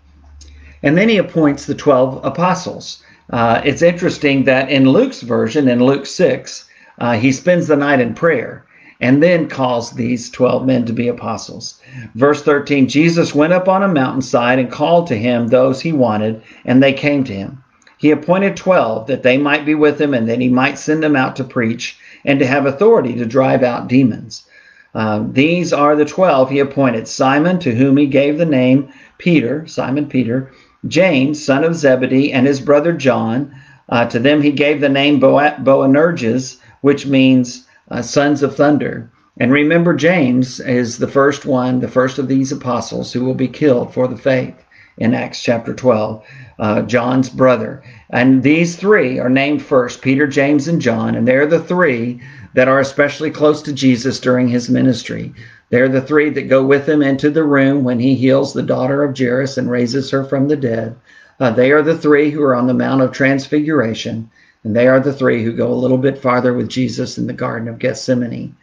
And 0.82 0.96
then 0.96 1.08
he 1.08 1.18
appoints 1.18 1.66
the 1.66 1.74
12 1.74 2.24
apostles. 2.24 3.02
Uh, 3.30 3.60
it's 3.64 3.82
interesting 3.82 4.44
that 4.44 4.68
in 4.68 4.88
Luke's 4.88 5.22
version, 5.22 5.68
in 5.68 5.84
Luke 5.84 6.06
6, 6.06 6.68
uh, 6.98 7.12
he 7.12 7.30
spends 7.32 7.68
the 7.68 7.76
night 7.76 8.00
in 8.00 8.14
prayer 8.14 8.64
and 9.00 9.22
then 9.22 9.48
calls 9.48 9.90
these 9.92 10.30
12 10.30 10.64
men 10.64 10.86
to 10.86 10.92
be 10.92 11.08
apostles. 11.08 11.80
Verse 12.14 12.42
13 12.42 12.88
Jesus 12.88 13.34
went 13.34 13.52
up 13.52 13.68
on 13.68 13.82
a 13.82 13.88
mountainside 13.88 14.58
and 14.58 14.70
called 14.70 15.08
to 15.08 15.16
him 15.16 15.48
those 15.48 15.80
he 15.80 15.92
wanted, 15.92 16.40
and 16.64 16.82
they 16.82 16.92
came 16.92 17.24
to 17.24 17.34
him. 17.34 17.61
He 18.02 18.10
appointed 18.10 18.56
12 18.56 19.06
that 19.06 19.22
they 19.22 19.38
might 19.38 19.64
be 19.64 19.76
with 19.76 20.00
him 20.00 20.12
and 20.12 20.28
that 20.28 20.40
he 20.40 20.48
might 20.48 20.76
send 20.76 21.04
them 21.04 21.14
out 21.14 21.36
to 21.36 21.44
preach 21.44 21.96
and 22.24 22.40
to 22.40 22.46
have 22.48 22.66
authority 22.66 23.14
to 23.14 23.24
drive 23.24 23.62
out 23.62 23.86
demons. 23.86 24.44
Uh, 24.92 25.22
these 25.30 25.72
are 25.72 25.94
the 25.94 26.04
12 26.04 26.50
he 26.50 26.58
appointed 26.58 27.06
Simon, 27.06 27.60
to 27.60 27.72
whom 27.72 27.96
he 27.96 28.06
gave 28.06 28.38
the 28.38 28.44
name 28.44 28.88
Peter, 29.18 29.64
Simon 29.68 30.06
Peter, 30.06 30.50
James, 30.88 31.44
son 31.44 31.62
of 31.62 31.76
Zebedee, 31.76 32.32
and 32.32 32.44
his 32.44 32.60
brother 32.60 32.92
John. 32.92 33.54
Uh, 33.88 34.04
to 34.06 34.18
them 34.18 34.42
he 34.42 34.50
gave 34.50 34.80
the 34.80 34.88
name 34.88 35.20
Bo- 35.20 35.54
Boanerges, 35.60 36.56
which 36.80 37.06
means 37.06 37.68
uh, 37.88 38.02
sons 38.02 38.42
of 38.42 38.56
thunder. 38.56 39.12
And 39.38 39.52
remember, 39.52 39.94
James 39.94 40.58
is 40.58 40.98
the 40.98 41.06
first 41.06 41.46
one, 41.46 41.78
the 41.78 41.86
first 41.86 42.18
of 42.18 42.26
these 42.26 42.50
apostles 42.50 43.12
who 43.12 43.24
will 43.24 43.34
be 43.34 43.46
killed 43.46 43.94
for 43.94 44.08
the 44.08 44.16
faith 44.16 44.56
in 44.98 45.14
Acts 45.14 45.42
chapter 45.42 45.74
12, 45.74 46.24
uh, 46.58 46.82
John's 46.82 47.28
brother. 47.28 47.82
And 48.10 48.42
these 48.42 48.76
three 48.76 49.18
are 49.18 49.30
named 49.30 49.62
first 49.62 50.02
Peter, 50.02 50.26
James, 50.26 50.68
and 50.68 50.80
John, 50.80 51.14
and 51.14 51.26
they're 51.26 51.46
the 51.46 51.62
three 51.62 52.20
that 52.54 52.68
are 52.68 52.80
especially 52.80 53.30
close 53.30 53.62
to 53.62 53.72
Jesus 53.72 54.20
during 54.20 54.48
his 54.48 54.68
ministry. 54.68 55.32
They're 55.70 55.88
the 55.88 56.02
three 56.02 56.28
that 56.30 56.48
go 56.50 56.64
with 56.64 56.86
him 56.86 57.02
into 57.02 57.30
the 57.30 57.44
room 57.44 57.82
when 57.82 57.98
he 57.98 58.14
heals 58.14 58.52
the 58.52 58.62
daughter 58.62 59.02
of 59.02 59.16
Jairus 59.16 59.56
and 59.56 59.70
raises 59.70 60.10
her 60.10 60.22
from 60.22 60.48
the 60.48 60.56
dead. 60.56 60.94
Uh, 61.40 61.50
they 61.50 61.72
are 61.72 61.82
the 61.82 61.96
three 61.96 62.30
who 62.30 62.42
are 62.42 62.54
on 62.54 62.66
the 62.66 62.74
Mount 62.74 63.00
of 63.00 63.12
Transfiguration, 63.12 64.30
and 64.64 64.76
they 64.76 64.86
are 64.86 65.00
the 65.00 65.14
three 65.14 65.42
who 65.42 65.52
go 65.52 65.72
a 65.72 65.74
little 65.74 65.98
bit 65.98 66.18
farther 66.18 66.52
with 66.52 66.68
Jesus 66.68 67.16
in 67.16 67.26
the 67.26 67.32
Garden 67.32 67.68
of 67.68 67.78
Gethsemane 67.78 68.54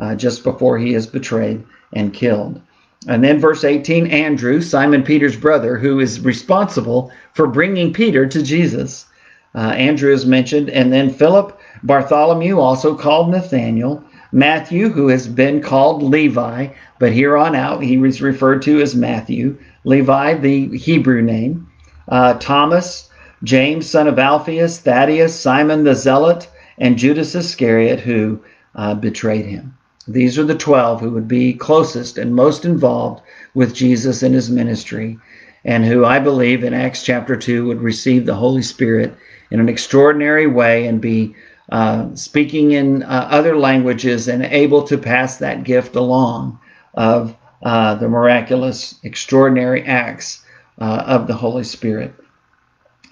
uh, 0.00 0.14
just 0.14 0.42
before 0.42 0.76
he 0.76 0.94
is 0.94 1.06
betrayed 1.06 1.64
and 1.92 2.12
killed. 2.12 2.60
And 3.08 3.22
then 3.22 3.38
verse 3.38 3.62
18 3.62 4.06
Andrew, 4.08 4.60
Simon 4.60 5.02
Peter's 5.02 5.36
brother, 5.36 5.76
who 5.76 6.00
is 6.00 6.20
responsible 6.20 7.12
for 7.34 7.46
bringing 7.46 7.92
Peter 7.92 8.26
to 8.26 8.42
Jesus. 8.42 9.06
Uh, 9.54 9.70
Andrew 9.70 10.12
is 10.12 10.26
mentioned. 10.26 10.70
And 10.70 10.92
then 10.92 11.10
Philip, 11.10 11.58
Bartholomew, 11.82 12.58
also 12.58 12.94
called 12.94 13.30
Nathaniel, 13.30 14.04
Matthew, 14.32 14.88
who 14.90 15.08
has 15.08 15.28
been 15.28 15.62
called 15.62 16.02
Levi, 16.02 16.68
but 16.98 17.12
here 17.12 17.36
on 17.36 17.54
out 17.54 17.82
he 17.82 17.96
was 17.96 18.20
referred 18.20 18.62
to 18.62 18.80
as 18.80 18.94
Matthew. 18.94 19.56
Levi, 19.84 20.34
the 20.34 20.76
Hebrew 20.76 21.22
name. 21.22 21.68
Uh, 22.08 22.34
Thomas, 22.34 23.08
James, 23.44 23.88
son 23.88 24.08
of 24.08 24.18
Alphaeus, 24.18 24.80
Thaddeus, 24.80 25.38
Simon 25.38 25.84
the 25.84 25.94
Zealot, 25.94 26.48
and 26.78 26.98
Judas 26.98 27.34
Iscariot, 27.34 28.00
who 28.00 28.40
uh, 28.74 28.94
betrayed 28.94 29.46
him. 29.46 29.76
These 30.08 30.38
are 30.38 30.44
the 30.44 30.54
12 30.54 31.00
who 31.00 31.10
would 31.10 31.26
be 31.26 31.52
closest 31.52 32.18
and 32.18 32.34
most 32.34 32.64
involved 32.64 33.22
with 33.54 33.74
Jesus 33.74 34.22
in 34.22 34.32
his 34.32 34.50
ministry, 34.50 35.18
and 35.64 35.84
who 35.84 36.04
I 36.04 36.18
believe 36.20 36.62
in 36.62 36.74
Acts 36.74 37.02
chapter 37.02 37.36
2 37.36 37.66
would 37.66 37.80
receive 37.80 38.24
the 38.24 38.34
Holy 38.34 38.62
Spirit 38.62 39.14
in 39.50 39.58
an 39.58 39.68
extraordinary 39.68 40.46
way 40.46 40.86
and 40.86 41.00
be 41.00 41.34
uh, 41.70 42.14
speaking 42.14 42.72
in 42.72 43.02
uh, 43.02 43.28
other 43.30 43.56
languages 43.56 44.28
and 44.28 44.44
able 44.44 44.84
to 44.84 44.96
pass 44.96 45.38
that 45.38 45.64
gift 45.64 45.96
along 45.96 46.60
of 46.94 47.36
uh, 47.62 47.96
the 47.96 48.08
miraculous, 48.08 49.00
extraordinary 49.02 49.84
acts 49.84 50.44
uh, 50.80 51.02
of 51.06 51.26
the 51.26 51.34
Holy 51.34 51.64
Spirit. 51.64 52.14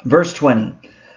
Verse 0.04 0.32
20 0.34 0.74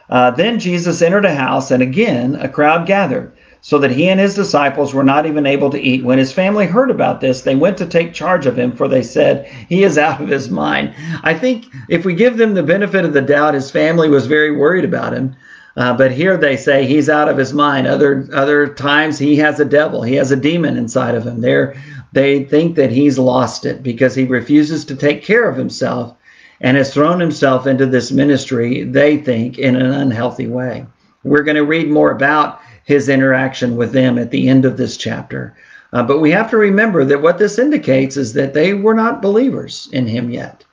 uh, 0.09 0.31
Then 0.31 0.59
Jesus 0.59 1.01
entered 1.01 1.25
a 1.25 1.35
house, 1.35 1.69
and 1.69 1.83
again 1.83 2.35
a 2.35 2.49
crowd 2.49 2.87
gathered, 2.87 3.33
so 3.67 3.77
that 3.77 3.91
he 3.91 4.07
and 4.07 4.17
his 4.17 4.33
disciples 4.33 4.93
were 4.93 5.03
not 5.03 5.25
even 5.25 5.45
able 5.45 5.69
to 5.69 5.81
eat. 5.81 6.01
When 6.01 6.17
his 6.17 6.31
family 6.31 6.65
heard 6.65 6.89
about 6.89 7.19
this, 7.19 7.41
they 7.41 7.53
went 7.53 7.77
to 7.79 7.85
take 7.85 8.13
charge 8.13 8.45
of 8.45 8.57
him, 8.57 8.71
for 8.71 8.87
they 8.87 9.03
said, 9.03 9.45
He 9.67 9.83
is 9.83 9.97
out 9.97 10.21
of 10.21 10.29
his 10.29 10.49
mind. 10.49 10.95
I 11.21 11.33
think 11.33 11.65
if 11.89 12.05
we 12.05 12.15
give 12.15 12.37
them 12.37 12.53
the 12.53 12.63
benefit 12.63 13.03
of 13.03 13.11
the 13.11 13.21
doubt, 13.21 13.55
his 13.55 13.69
family 13.69 14.07
was 14.07 14.25
very 14.25 14.55
worried 14.55 14.85
about 14.85 15.11
him. 15.11 15.35
Uh, 15.75 15.93
but 15.97 16.13
here 16.13 16.37
they 16.37 16.55
say 16.55 16.85
he's 16.85 17.09
out 17.09 17.27
of 17.27 17.35
his 17.35 17.51
mind. 17.51 17.87
Other 17.87 18.29
other 18.33 18.69
times 18.69 19.19
he 19.19 19.35
has 19.35 19.59
a 19.59 19.65
devil. 19.65 20.01
He 20.01 20.15
has 20.15 20.31
a 20.31 20.37
demon 20.37 20.77
inside 20.77 21.15
of 21.15 21.27
him. 21.27 21.41
They 21.41 21.73
they 22.13 22.45
think 22.45 22.77
that 22.77 22.89
he's 22.89 23.19
lost 23.19 23.65
it 23.65 23.83
because 23.83 24.15
he 24.15 24.23
refuses 24.23 24.85
to 24.85 24.95
take 24.95 25.25
care 25.25 25.49
of 25.49 25.57
himself 25.57 26.15
and 26.61 26.77
has 26.77 26.93
thrown 26.93 27.19
himself 27.19 27.67
into 27.67 27.85
this 27.85 28.13
ministry. 28.13 28.85
They 28.85 29.17
think 29.17 29.57
in 29.57 29.75
an 29.75 29.91
unhealthy 29.91 30.47
way. 30.47 30.85
We're 31.25 31.43
going 31.43 31.57
to 31.57 31.65
read 31.65 31.89
more 31.89 32.11
about 32.11 32.61
his 32.87 33.09
interaction 33.09 33.75
with 33.75 33.91
them 33.91 34.17
at 34.17 34.31
the 34.31 34.47
end 34.47 34.63
of 34.63 34.77
this 34.77 34.95
chapter. 34.95 35.53
Uh, 35.91 36.01
but 36.01 36.21
we 36.21 36.31
have 36.31 36.49
to 36.49 36.55
remember 36.55 37.03
that 37.03 37.21
what 37.21 37.37
this 37.37 37.59
indicates 37.59 38.15
is 38.15 38.31
that 38.31 38.53
they 38.53 38.73
were 38.73 38.93
not 38.93 39.21
believers 39.21 39.89
in 39.91 40.07
him 40.07 40.29
yet. 40.29 40.63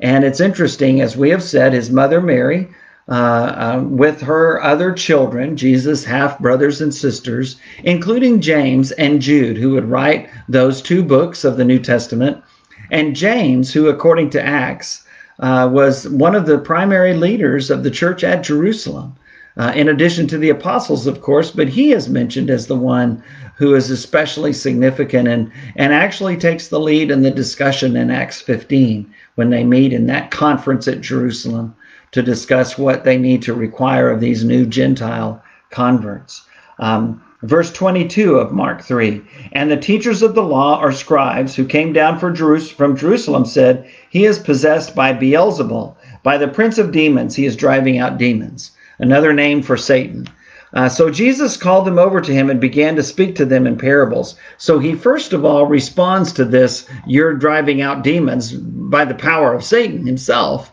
And 0.00 0.24
it's 0.24 0.40
interesting, 0.40 1.02
as 1.02 1.14
we 1.14 1.28
have 1.28 1.42
said, 1.42 1.74
his 1.74 1.90
mother 1.90 2.22
Mary 2.22 2.70
uh, 3.10 3.12
uh, 3.12 3.84
with 3.86 4.18
her 4.22 4.62
other 4.62 4.94
children, 4.94 5.58
Jesus' 5.58 6.06
half 6.06 6.38
brothers 6.38 6.80
and 6.80 6.94
sisters, 6.94 7.56
including 7.84 8.40
James 8.40 8.92
and 8.92 9.20
Jude, 9.20 9.58
who 9.58 9.72
would 9.72 9.90
write 9.90 10.30
those 10.48 10.80
two 10.80 11.02
books 11.02 11.44
of 11.44 11.58
the 11.58 11.66
New 11.66 11.80
Testament, 11.80 12.42
and 12.90 13.14
James, 13.14 13.74
who, 13.74 13.88
according 13.88 14.30
to 14.30 14.42
Acts, 14.42 15.04
uh, 15.40 15.68
was 15.70 16.08
one 16.08 16.34
of 16.34 16.46
the 16.46 16.58
primary 16.58 17.12
leaders 17.12 17.70
of 17.70 17.82
the 17.82 17.90
church 17.90 18.24
at 18.24 18.42
Jerusalem. 18.42 19.14
Uh, 19.58 19.72
in 19.74 19.88
addition 19.88 20.28
to 20.28 20.38
the 20.38 20.50
apostles, 20.50 21.08
of 21.08 21.20
course, 21.20 21.50
but 21.50 21.68
he 21.68 21.92
is 21.92 22.08
mentioned 22.08 22.48
as 22.48 22.68
the 22.68 22.76
one 22.76 23.20
who 23.56 23.74
is 23.74 23.90
especially 23.90 24.52
significant 24.52 25.26
and, 25.26 25.50
and 25.74 25.92
actually 25.92 26.36
takes 26.36 26.68
the 26.68 26.78
lead 26.78 27.10
in 27.10 27.22
the 27.22 27.30
discussion 27.30 27.96
in 27.96 28.08
Acts 28.08 28.40
15 28.40 29.12
when 29.34 29.50
they 29.50 29.64
meet 29.64 29.92
in 29.92 30.06
that 30.06 30.30
conference 30.30 30.86
at 30.86 31.00
Jerusalem 31.00 31.74
to 32.12 32.22
discuss 32.22 32.78
what 32.78 33.02
they 33.02 33.18
need 33.18 33.42
to 33.42 33.52
require 33.52 34.10
of 34.10 34.20
these 34.20 34.44
new 34.44 34.64
Gentile 34.64 35.42
converts. 35.70 36.42
Um, 36.78 37.20
verse 37.42 37.72
22 37.72 38.36
of 38.36 38.52
Mark 38.52 38.82
3 38.82 39.20
And 39.52 39.68
the 39.68 39.76
teachers 39.76 40.22
of 40.22 40.36
the 40.36 40.42
law 40.42 40.80
or 40.80 40.92
scribes 40.92 41.56
who 41.56 41.64
came 41.64 41.92
down 41.92 42.20
from 42.20 42.36
Jerusalem 42.36 43.44
said, 43.44 43.90
He 44.08 44.24
is 44.24 44.38
possessed 44.38 44.94
by 44.94 45.12
Beelzebul, 45.12 45.96
by 46.22 46.38
the 46.38 46.48
prince 46.48 46.78
of 46.78 46.92
demons, 46.92 47.34
he 47.34 47.44
is 47.44 47.56
driving 47.56 47.98
out 47.98 48.18
demons. 48.18 48.70
Another 48.98 49.32
name 49.32 49.62
for 49.62 49.76
Satan. 49.76 50.28
Uh, 50.74 50.88
so 50.88 51.10
Jesus 51.10 51.56
called 51.56 51.86
them 51.86 51.98
over 51.98 52.20
to 52.20 52.32
him 52.32 52.50
and 52.50 52.60
began 52.60 52.94
to 52.96 53.02
speak 53.02 53.34
to 53.36 53.46
them 53.46 53.66
in 53.66 53.78
parables. 53.78 54.36
So 54.58 54.78
he 54.78 54.94
first 54.94 55.32
of 55.32 55.44
all 55.44 55.66
responds 55.66 56.32
to 56.34 56.44
this, 56.44 56.86
you're 57.06 57.34
driving 57.34 57.80
out 57.80 58.04
demons 58.04 58.52
by 58.52 59.04
the 59.04 59.14
power 59.14 59.54
of 59.54 59.64
Satan 59.64 60.06
himself. 60.06 60.72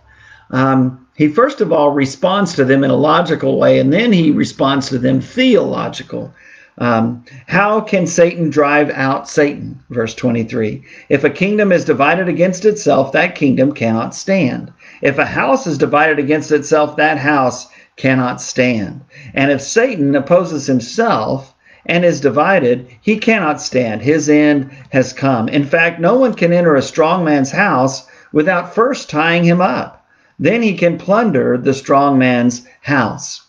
Um, 0.52 1.08
he 1.16 1.30
first 1.30 1.62
of 1.62 1.72
all 1.72 1.92
responds 1.92 2.56
to 2.56 2.66
them 2.66 2.84
in 2.84 2.92
a 2.92 2.96
logical 2.96 3.58
way, 3.58 3.80
and 3.80 3.94
then 3.94 4.12
he 4.12 4.32
responds 4.32 4.90
to 4.90 5.00
them 5.00 5.22
theological. 5.22 6.34
Um, 6.78 7.24
how 7.48 7.80
can 7.80 8.06
Satan 8.06 8.50
drive 8.50 8.90
out 8.90 9.30
Satan? 9.30 9.82
Verse 9.90 10.14
23. 10.14 10.84
If 11.08 11.24
a 11.24 11.30
kingdom 11.30 11.72
is 11.72 11.86
divided 11.86 12.28
against 12.28 12.66
itself, 12.66 13.14
that 13.14 13.36
kingdom 13.36 13.72
cannot 13.72 14.14
stand. 14.14 14.74
If 15.02 15.18
a 15.18 15.26
house 15.26 15.68
is 15.68 15.78
divided 15.78 16.20
against 16.20 16.52
itself, 16.52 16.98
that 16.98 17.18
house 17.18 17.68
cannot 17.98 18.42
stand. 18.42 19.02
And 19.34 19.52
if 19.52 19.62
Satan 19.62 20.16
opposes 20.16 20.68
himself 20.68 21.54
and 21.86 22.04
is 22.04 22.20
divided, 22.20 22.88
he 23.02 23.18
cannot 23.18 23.62
stand. 23.62 24.02
His 24.02 24.28
end 24.28 24.72
has 24.92 25.14
come. 25.14 25.48
In 25.50 25.66
fact, 25.66 26.00
no 26.00 26.16
one 26.16 26.34
can 26.34 26.52
enter 26.52 26.76
a 26.76 26.82
strong 26.82 27.24
man's 27.24 27.52
house 27.52 28.08
without 28.32 28.74
first 28.76 29.10
tying 29.10 29.44
him 29.44 29.62
up. 29.62 30.06
Then 30.40 30.62
he 30.62 30.76
can 30.76 30.98
plunder 30.98 31.58
the 31.58 31.74
strong 31.74 32.18
man's 32.20 32.66
house. 32.82 33.44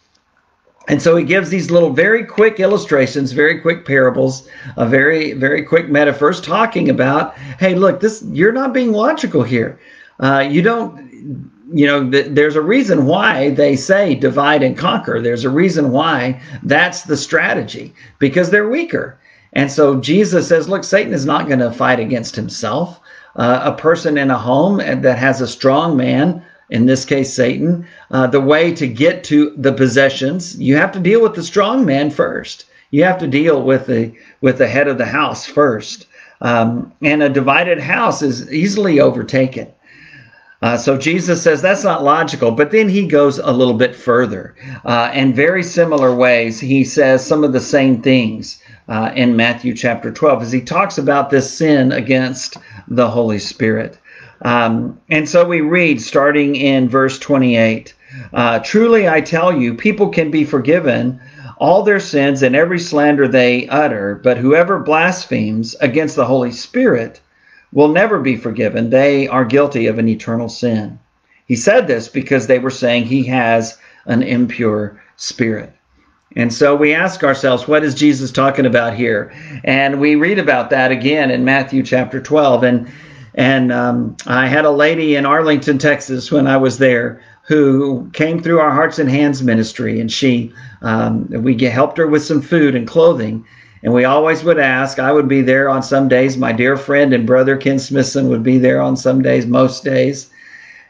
And 0.88 1.02
so 1.02 1.16
he 1.16 1.24
gives 1.24 1.50
these 1.50 1.72
little 1.72 1.90
very 1.90 2.24
quick 2.24 2.61
illustrations, 2.61 3.32
very 3.32 3.61
quick 3.61 3.85
parables, 3.85 4.48
a 4.76 4.87
very, 4.87 5.32
very 5.32 5.64
quick 5.64 5.88
metaphors 5.88 6.40
talking 6.40 6.88
about, 6.88 7.37
hey, 7.59 7.74
look, 7.74 7.98
this 7.98 8.22
you're 8.30 8.52
not 8.52 8.72
being 8.72 8.92
logical 8.92 9.42
here. 9.42 9.80
uh, 10.20 10.46
you 10.48 10.62
don't, 10.62 11.50
you 11.72 11.87
know, 11.87 12.09
th- 12.11 12.29
there's 12.31 12.57
a 12.57 12.62
reason 12.62 13.07
why 13.07 13.50
they 13.50 13.76
say 13.76 14.14
divide 14.14 14.62
and 14.62 14.76
conquer. 14.76 15.20
There's 15.20 15.44
a 15.44 15.50
reason 15.50 15.90
why 15.90 16.40
that's 16.62 17.02
the 17.02 17.16
strategy 17.16 17.92
because 18.18 18.50
they're 18.50 18.68
weaker. 18.68 19.18
And 19.52 19.70
so 19.72 20.00
Jesus 20.00 20.48
says, 20.48 20.68
look, 20.68 20.85
Satan 20.85 21.14
is 21.14 21.26
not 21.26 21.48
going 21.48 21.61
to 21.61 21.72
fight 21.72 21.98
against 21.98 22.37
himself. 22.37 23.00
Uh, 23.37 23.61
a 23.64 23.72
person 23.72 24.18
in 24.18 24.31
a 24.31 24.38
home 24.38 24.79
that 24.79 25.18
has 25.18 25.40
a 25.40 25.48
strong 25.48 25.96
man, 25.96 26.42
in 26.70 26.87
this 26.87 27.05
case, 27.05 27.33
Satan, 27.33 27.87
uh, 28.11 28.26
the 28.26 28.40
way 28.40 28.72
to 28.74 28.87
get 28.87 29.24
to 29.24 29.55
the 29.57 29.72
possessions, 29.72 30.59
you 30.59 30.76
have 30.76 30.92
to 30.92 31.00
deal 31.00 31.22
with 31.22 31.35
the 31.35 31.42
strong 31.42 31.85
man 31.85 32.11
first. 32.11 32.66
You 32.90 33.05
have 33.05 33.18
to 33.18 33.26
deal 33.26 33.62
with 33.62 33.87
the 33.87 34.12
with 34.40 34.59
the 34.59 34.68
head 34.68 34.88
of 34.88 34.98
the 34.98 35.07
house 35.07 35.44
first. 35.44 36.07
Um, 36.40 36.92
and 37.02 37.22
a 37.22 37.29
divided 37.29 37.81
house 37.81 38.22
is 38.22 38.52
easily 38.52 39.00
overtaken. 39.00 39.68
Uh, 40.62 40.77
so 40.77 40.97
Jesus 40.97 41.42
says 41.42 41.61
that's 41.61 41.85
not 41.85 42.03
logical, 42.03 42.51
but 42.51 42.71
then 42.71 42.88
he 42.88 43.07
goes 43.07 43.38
a 43.38 43.53
little 43.53 43.75
bit 43.75 43.95
further. 43.95 44.55
Uh, 44.85 45.11
in 45.14 45.35
very 45.35 45.62
similar 45.62 46.14
ways, 46.14 46.59
he 46.59 46.83
says 46.83 47.27
some 47.27 47.45
of 47.45 47.53
the 47.53 47.61
same 47.61 48.01
things 48.01 48.62
uh, 48.88 49.12
in 49.14 49.37
Matthew 49.37 49.75
chapter 49.75 50.11
12 50.11 50.42
as 50.42 50.53
he 50.53 50.61
talks 50.62 50.97
about 50.99 51.31
this 51.31 51.51
sin 51.51 51.92
against 51.92 52.57
the 52.88 53.11
Holy 53.11 53.38
Spirit. 53.38 53.99
Um, 54.42 55.01
and 55.11 55.29
so 55.29 55.47
we 55.47 55.61
read 55.61 56.01
starting 56.01 56.57
in 56.57 56.88
verse 56.88 57.19
28 57.19 57.95
uh, 58.33 58.59
Truly 58.61 59.09
I 59.09 59.21
tell 59.21 59.53
you, 59.57 59.75
people 59.75 60.09
can 60.09 60.31
be 60.31 60.45
forgiven 60.45 61.21
all 61.59 61.83
their 61.83 62.01
sins 62.01 62.42
and 62.42 62.55
every 62.55 62.79
slander 62.79 63.27
they 63.27 63.66
utter, 63.69 64.21
but 64.23 64.37
whoever 64.37 64.79
blasphemes 64.79 65.75
against 65.81 66.16
the 66.16 66.25
Holy 66.25 66.53
Spirit 66.53 67.21
will 67.72 67.88
never 67.88 68.20
be 68.20 68.37
forgiven. 68.37 68.90
They 68.90 69.29
are 69.29 69.44
guilty 69.44 69.87
of 69.87 69.98
an 69.98 70.09
eternal 70.09 70.48
sin. 70.48 70.98
He 71.46 71.57
said 71.57 71.87
this 71.87 72.09
because 72.09 72.46
they 72.46 72.59
were 72.59 72.70
saying 72.70 73.05
he 73.05 73.24
has 73.24 73.79
an 74.07 74.22
impure 74.22 75.02
spirit. 75.16 75.72
And 76.35 76.52
so 76.52 76.76
we 76.76 76.92
ask 76.92 77.24
ourselves, 77.24 77.66
what 77.66 77.83
is 77.83 77.94
Jesus 77.94 78.31
talking 78.31 78.66
about 78.66 78.94
here? 78.94 79.33
And 79.64 80.00
we 80.00 80.16
read 80.16 80.38
about 80.38 80.70
that 80.70 80.92
again 80.92 81.31
in 81.31 81.44
Matthew 81.44 81.83
chapter 81.83 82.20
12. 82.20 82.62
And 82.62 82.92
and 83.37 83.70
um, 83.70 84.16
I 84.26 84.46
had 84.46 84.64
a 84.64 84.70
lady 84.70 85.14
in 85.14 85.26
Arlington, 85.26 85.76
Texas, 85.76 86.33
when 86.33 86.46
I 86.46 86.57
was 86.57 86.79
there, 86.79 87.20
who 87.42 88.11
came 88.14 88.42
through 88.42 88.61
our 88.61 88.70
Hearts 88.70 88.98
and 88.98 89.11
Hands 89.11 89.42
ministry, 89.42 90.00
and 90.00 90.11
she 90.11 90.52
um, 90.81 91.29
we 91.29 91.57
helped 91.64 91.98
her 91.98 92.07
with 92.07 92.24
some 92.24 92.40
food 92.40 92.74
and 92.74 92.88
clothing. 92.88 93.46
And 93.87 93.94
we 93.94 94.05
always 94.05 94.44
would 94.44 94.59
ask. 94.59 94.99
I 94.99 95.12
would 95.12 95.29
be 95.29 95.40
there 95.40 95.70
on 95.70 95.83
some 95.83 96.09
days. 96.09 96.37
My 96.37 96.53
dear 96.53 96.77
friend 96.77 97.14
and 97.14 97.27
brother 97.27 97.57
Ken 97.57 97.79
Smithson 97.79 98.29
would 98.29 98.42
be 98.42 98.59
there 98.59 98.83
on 98.83 98.99
some 98.99 99.22
days, 99.22 99.46
most 99.46 99.83
days 99.83 100.29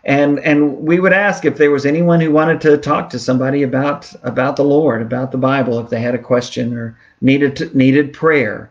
and 0.07 0.39
and 0.39 0.79
we 0.79 1.01
would 1.01 1.13
ask 1.13 1.45
if 1.45 1.57
there 1.57 1.73
was 1.73 1.85
anyone 1.85 2.21
who 2.21 2.31
wanted 2.31 2.61
to 2.61 2.79
talk 2.79 3.11
to 3.11 3.19
somebody 3.19 3.65
about 3.65 4.11
about 4.23 4.55
the 4.55 4.65
Lord, 4.65 5.03
about 5.03 5.33
the 5.33 5.39
Bible, 5.39 5.81
if 5.81 5.91
they 5.91 6.01
had 6.01 6.15
a 6.15 6.19
question 6.19 6.73
or 6.75 6.97
needed 7.21 7.57
to, 7.57 7.77
needed 7.77 8.13
prayer, 8.13 8.71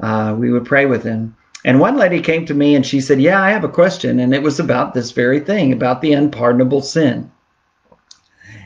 uh, 0.00 0.34
we 0.38 0.52
would 0.52 0.64
pray 0.64 0.86
with 0.86 1.02
them. 1.02 1.34
And 1.64 1.80
one 1.80 1.96
lady 1.96 2.20
came 2.20 2.46
to 2.46 2.54
me 2.54 2.76
and 2.76 2.86
she 2.86 3.00
said, 3.00 3.20
"Yeah, 3.20 3.42
I 3.42 3.50
have 3.50 3.64
a 3.64 3.68
question," 3.68 4.20
and 4.20 4.32
it 4.32 4.42
was 4.42 4.60
about 4.60 4.94
this 4.94 5.10
very 5.10 5.40
thing, 5.40 5.72
about 5.72 6.02
the 6.02 6.12
unpardonable 6.12 6.82
sin. 6.82 7.32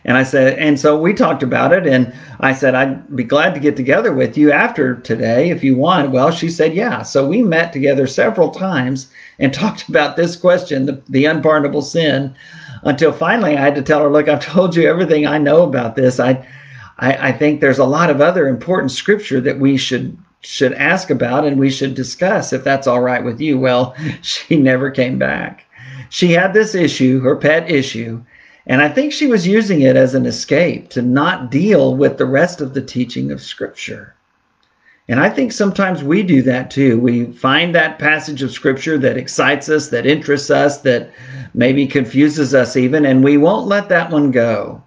And 0.04 0.16
I 0.16 0.22
said, 0.22 0.58
and 0.58 0.80
so 0.80 0.98
we 0.98 1.12
talked 1.12 1.42
about 1.42 1.72
it, 1.72 1.86
and 1.86 2.12
I 2.40 2.54
said, 2.54 2.74
I'd 2.74 3.14
be 3.14 3.24
glad 3.24 3.54
to 3.54 3.60
get 3.60 3.76
together 3.76 4.12
with 4.12 4.36
you 4.36 4.50
after 4.50 4.96
today 4.96 5.50
if 5.50 5.62
you 5.62 5.76
want. 5.76 6.10
Well, 6.10 6.30
she 6.30 6.48
said, 6.48 6.74
yeah. 6.74 7.02
So 7.02 7.26
we 7.28 7.42
met 7.42 7.72
together 7.72 8.06
several 8.06 8.50
times 8.50 9.08
and 9.38 9.52
talked 9.54 9.88
about 9.88 10.16
this 10.16 10.36
question, 10.36 10.86
the, 10.86 11.02
the 11.08 11.26
unpardonable 11.26 11.82
sin, 11.82 12.34
until 12.82 13.12
finally 13.12 13.56
I 13.56 13.60
had 13.60 13.74
to 13.74 13.82
tell 13.82 14.02
her, 14.02 14.10
look, 14.10 14.28
I've 14.28 14.44
told 14.44 14.74
you 14.74 14.88
everything 14.88 15.26
I 15.26 15.38
know 15.38 15.62
about 15.62 15.96
this. 15.96 16.18
I, 16.18 16.46
I, 16.98 17.28
I 17.28 17.32
think 17.32 17.60
there's 17.60 17.78
a 17.78 17.84
lot 17.84 18.10
of 18.10 18.20
other 18.20 18.48
important 18.48 18.92
scripture 18.92 19.40
that 19.40 19.58
we 19.58 19.76
should 19.76 20.16
should 20.42 20.72
ask 20.72 21.10
about 21.10 21.44
and 21.44 21.58
we 21.58 21.70
should 21.70 21.94
discuss 21.94 22.54
if 22.54 22.64
that's 22.64 22.86
all 22.86 23.02
right 23.02 23.22
with 23.22 23.40
you. 23.42 23.58
Well, 23.58 23.94
she 24.22 24.56
never 24.56 24.90
came 24.90 25.18
back. 25.18 25.66
She 26.08 26.32
had 26.32 26.54
this 26.54 26.74
issue, 26.74 27.20
her 27.20 27.36
pet 27.36 27.70
issue, 27.70 28.22
and 28.70 28.80
I 28.80 28.88
think 28.88 29.12
she 29.12 29.26
was 29.26 29.48
using 29.48 29.80
it 29.80 29.96
as 29.96 30.14
an 30.14 30.26
escape 30.26 30.90
to 30.90 31.02
not 31.02 31.50
deal 31.50 31.96
with 31.96 32.18
the 32.18 32.24
rest 32.24 32.60
of 32.60 32.72
the 32.72 32.80
teaching 32.80 33.32
of 33.32 33.42
Scripture. 33.42 34.14
And 35.08 35.18
I 35.18 35.28
think 35.28 35.50
sometimes 35.50 36.04
we 36.04 36.22
do 36.22 36.40
that 36.42 36.70
too. 36.70 37.00
We 37.00 37.32
find 37.32 37.74
that 37.74 37.98
passage 37.98 38.42
of 38.42 38.52
Scripture 38.52 38.96
that 38.98 39.16
excites 39.16 39.68
us, 39.68 39.88
that 39.88 40.06
interests 40.06 40.50
us, 40.50 40.82
that 40.82 41.10
maybe 41.52 41.84
confuses 41.84 42.54
us 42.54 42.76
even, 42.76 43.04
and 43.04 43.24
we 43.24 43.38
won't 43.38 43.66
let 43.66 43.88
that 43.88 44.12
one 44.12 44.30
go. 44.30 44.80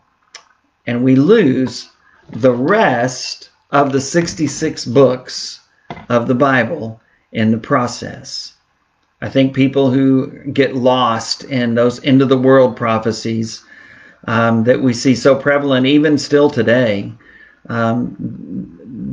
And 0.87 1.03
we 1.03 1.17
lose 1.17 1.89
the 2.29 2.53
rest 2.53 3.49
of 3.71 3.91
the 3.91 3.99
66 3.99 4.85
books 4.85 5.59
of 6.07 6.29
the 6.29 6.35
Bible 6.35 7.01
in 7.33 7.51
the 7.51 7.57
process. 7.57 8.53
I 9.21 9.27
think 9.27 9.53
people 9.53 9.91
who 9.91 10.27
get 10.53 10.73
lost 10.73 11.43
in 11.43 11.75
those 11.75 12.01
end 12.05 12.21
of 12.21 12.29
the 12.29 12.37
world 12.37 12.77
prophecies 12.77 13.61
um, 14.25 14.63
that 14.63 14.81
we 14.81 14.93
see 14.93 15.15
so 15.15 15.35
prevalent 15.35 15.85
even 15.85 16.17
still 16.17 16.49
today, 16.49 17.11
um, 17.69 18.15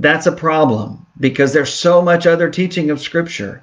that's 0.01 0.27
a 0.27 0.33
problem 0.33 1.07
because 1.18 1.53
there's 1.53 1.73
so 1.73 2.01
much 2.01 2.27
other 2.27 2.51
teaching 2.51 2.90
of 2.90 3.01
Scripture. 3.01 3.62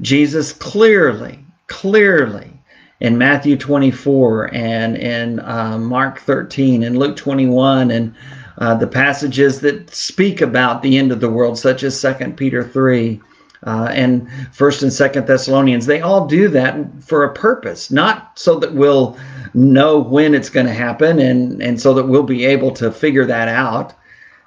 Jesus 0.00 0.52
clearly, 0.52 1.44
clearly 1.66 2.52
in 3.00 3.16
Matthew 3.16 3.56
24 3.56 4.54
and 4.54 4.96
in 4.96 5.40
uh, 5.40 5.78
Mark 5.78 6.20
13 6.20 6.82
and 6.82 6.98
Luke 6.98 7.16
21 7.16 7.90
and 7.90 8.14
uh, 8.58 8.74
the 8.74 8.86
passages 8.86 9.60
that 9.60 9.94
speak 9.94 10.40
about 10.40 10.82
the 10.82 10.98
end 10.98 11.12
of 11.12 11.20
the 11.20 11.30
world, 11.30 11.58
such 11.58 11.84
as 11.84 12.00
2 12.00 12.32
Peter 12.32 12.64
3 12.64 13.20
uh, 13.66 13.90
and 13.92 14.28
1st 14.28 14.82
and 14.82 14.92
2nd 14.92 15.26
Thessalonians, 15.26 15.86
they 15.86 16.00
all 16.00 16.26
do 16.26 16.48
that 16.48 16.76
for 17.02 17.24
a 17.24 17.32
purpose, 17.32 17.90
not 17.90 18.38
so 18.38 18.58
that 18.58 18.74
we'll 18.74 19.16
know 19.54 19.98
when 19.98 20.34
it's 20.34 20.50
going 20.50 20.66
to 20.66 20.72
happen 20.72 21.18
and, 21.18 21.62
and 21.62 21.80
so 21.80 21.94
that 21.94 22.06
we'll 22.06 22.22
be 22.22 22.44
able 22.44 22.70
to 22.72 22.92
figure 22.92 23.26
that 23.26 23.48
out. 23.48 23.94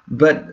But 0.08 0.46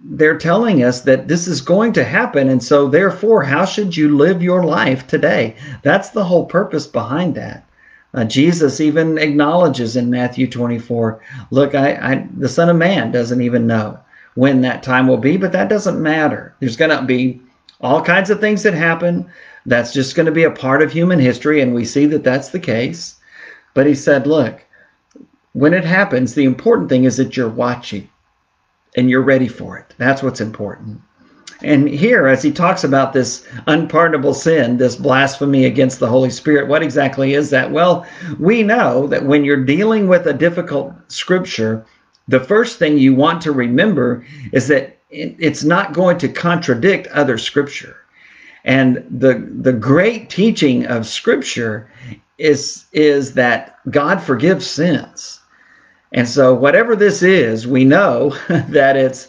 they're 0.00 0.38
telling 0.38 0.82
us 0.82 1.02
that 1.02 1.28
this 1.28 1.46
is 1.46 1.60
going 1.60 1.92
to 1.94 2.04
happen. 2.04 2.48
And 2.48 2.62
so, 2.62 2.88
therefore, 2.88 3.42
how 3.42 3.64
should 3.64 3.96
you 3.96 4.16
live 4.16 4.42
your 4.42 4.64
life 4.64 5.06
today? 5.06 5.56
That's 5.82 6.10
the 6.10 6.24
whole 6.24 6.44
purpose 6.44 6.86
behind 6.86 7.34
that. 7.36 7.66
Uh, 8.12 8.24
Jesus 8.24 8.80
even 8.80 9.18
acknowledges 9.18 9.94
in 9.94 10.10
Matthew 10.10 10.48
24 10.48 11.20
look, 11.52 11.76
I, 11.76 11.94
I, 11.94 12.28
the 12.36 12.48
Son 12.48 12.68
of 12.68 12.76
Man 12.76 13.12
doesn't 13.12 13.40
even 13.40 13.68
know 13.68 14.00
when 14.34 14.60
that 14.62 14.82
time 14.82 15.06
will 15.06 15.16
be, 15.16 15.36
but 15.36 15.52
that 15.52 15.68
doesn't 15.68 16.02
matter. 16.02 16.54
There's 16.58 16.76
going 16.76 16.90
to 16.90 17.02
be 17.04 17.40
all 17.80 18.02
kinds 18.02 18.30
of 18.30 18.40
things 18.40 18.62
that 18.62 18.74
happen. 18.74 19.30
That's 19.66 19.92
just 19.92 20.14
going 20.14 20.26
to 20.26 20.32
be 20.32 20.44
a 20.44 20.50
part 20.50 20.82
of 20.82 20.92
human 20.92 21.18
history, 21.18 21.60
and 21.60 21.74
we 21.74 21.84
see 21.84 22.06
that 22.06 22.24
that's 22.24 22.48
the 22.48 22.60
case. 22.60 23.16
But 23.74 23.86
he 23.86 23.94
said, 23.94 24.26
look, 24.26 24.64
when 25.52 25.74
it 25.74 25.84
happens, 25.84 26.34
the 26.34 26.44
important 26.44 26.88
thing 26.88 27.04
is 27.04 27.16
that 27.16 27.36
you're 27.36 27.48
watching 27.48 28.08
and 28.96 29.08
you're 29.08 29.22
ready 29.22 29.48
for 29.48 29.78
it. 29.78 29.94
That's 29.98 30.22
what's 30.22 30.40
important. 30.40 31.00
And 31.62 31.88
here, 31.88 32.26
as 32.26 32.42
he 32.42 32.52
talks 32.52 32.84
about 32.84 33.12
this 33.12 33.46
unpardonable 33.66 34.32
sin, 34.32 34.78
this 34.78 34.96
blasphemy 34.96 35.66
against 35.66 35.98
the 35.98 36.08
Holy 36.08 36.30
Spirit, 36.30 36.68
what 36.68 36.82
exactly 36.82 37.34
is 37.34 37.50
that? 37.50 37.70
Well, 37.70 38.06
we 38.38 38.62
know 38.62 39.06
that 39.08 39.26
when 39.26 39.44
you're 39.44 39.64
dealing 39.64 40.08
with 40.08 40.26
a 40.26 40.32
difficult 40.32 40.94
scripture, 41.08 41.84
the 42.28 42.40
first 42.40 42.78
thing 42.78 42.96
you 42.96 43.14
want 43.14 43.42
to 43.42 43.52
remember 43.52 44.24
is 44.52 44.68
that 44.68 44.99
it's 45.10 45.64
not 45.64 45.92
going 45.92 46.18
to 46.18 46.28
contradict 46.28 47.06
other 47.08 47.38
scripture. 47.38 47.96
And 48.64 49.04
the, 49.10 49.48
the 49.60 49.72
great 49.72 50.30
teaching 50.30 50.86
of 50.86 51.06
scripture 51.06 51.90
is 52.38 52.86
is 52.92 53.34
that 53.34 53.78
God 53.90 54.22
forgives 54.22 54.66
sins. 54.66 55.40
And 56.12 56.28
so 56.28 56.54
whatever 56.54 56.96
this 56.96 57.22
is, 57.22 57.66
we 57.66 57.84
know 57.84 58.36
that 58.48 58.96
it's 58.96 59.28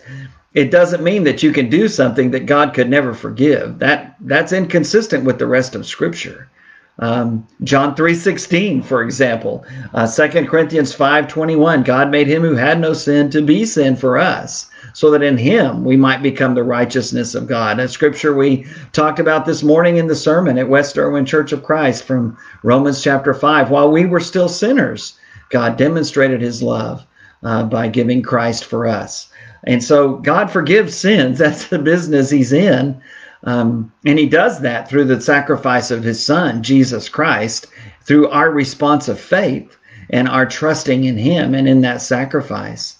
it 0.53 0.71
doesn't 0.71 1.03
mean 1.03 1.23
that 1.23 1.43
you 1.43 1.51
can 1.51 1.69
do 1.69 1.87
something 1.87 2.31
that 2.31 2.45
God 2.45 2.73
could 2.73 2.89
never 2.89 3.13
forgive. 3.13 3.79
That 3.79 4.15
that's 4.21 4.51
inconsistent 4.51 5.23
with 5.23 5.39
the 5.39 5.47
rest 5.47 5.75
of 5.75 5.85
Scripture. 5.85 6.49
Um, 6.99 7.47
John 7.63 7.95
3:16, 7.95 8.83
for 8.83 9.01
example, 9.01 9.65
uh, 9.93 10.05
2 10.05 10.47
Corinthians 10.47 10.93
5:21, 10.93 11.83
God 11.83 12.11
made 12.11 12.27
him 12.27 12.43
who 12.43 12.55
had 12.55 12.79
no 12.79 12.93
sin 12.93 13.29
to 13.31 13.41
be 13.41 13.65
sin 13.65 13.95
for 13.95 14.17
us, 14.17 14.67
so 14.93 15.09
that 15.11 15.23
in 15.23 15.37
him 15.37 15.83
we 15.83 15.97
might 15.97 16.21
become 16.21 16.53
the 16.53 16.63
righteousness 16.63 17.33
of 17.33 17.47
God. 17.47 17.79
A 17.79 17.87
scripture 17.87 18.35
we 18.35 18.65
talked 18.91 19.19
about 19.19 19.45
this 19.45 19.63
morning 19.63 19.97
in 19.97 20.07
the 20.07 20.15
sermon 20.15 20.57
at 20.57 20.69
West 20.69 20.97
Erwin 20.97 21.25
Church 21.25 21.51
of 21.51 21.63
Christ 21.63 22.03
from 22.03 22.37
Romans 22.61 23.01
chapter 23.01 23.33
5. 23.33 23.69
While 23.69 23.91
we 23.91 24.05
were 24.05 24.19
still 24.19 24.49
sinners, 24.49 25.13
God 25.49 25.77
demonstrated 25.77 26.41
his 26.41 26.61
love 26.61 27.05
uh, 27.43 27.63
by 27.63 27.87
giving 27.87 28.21
Christ 28.21 28.65
for 28.65 28.85
us. 28.85 29.27
And 29.63 29.83
so 29.83 30.15
God 30.17 30.51
forgives 30.51 30.95
sins. 30.95 31.37
That's 31.39 31.67
the 31.67 31.79
business 31.79 32.29
he's 32.29 32.53
in. 32.53 33.01
Um, 33.43 33.91
and 34.05 34.19
he 34.19 34.27
does 34.27 34.61
that 34.61 34.87
through 34.87 35.05
the 35.05 35.19
sacrifice 35.19 35.89
of 35.89 36.03
his 36.03 36.23
son, 36.23 36.61
Jesus 36.61 37.09
Christ. 37.09 37.67
through 38.03 38.27
our 38.29 38.49
response 38.51 39.07
of 39.07 39.19
faith 39.19 39.77
and 40.09 40.27
our 40.27 40.45
trusting 40.45 41.05
in 41.05 41.17
Him 41.17 41.55
and 41.55 41.67
in 41.67 41.81
that 41.81 42.01
sacrifice. 42.01 42.97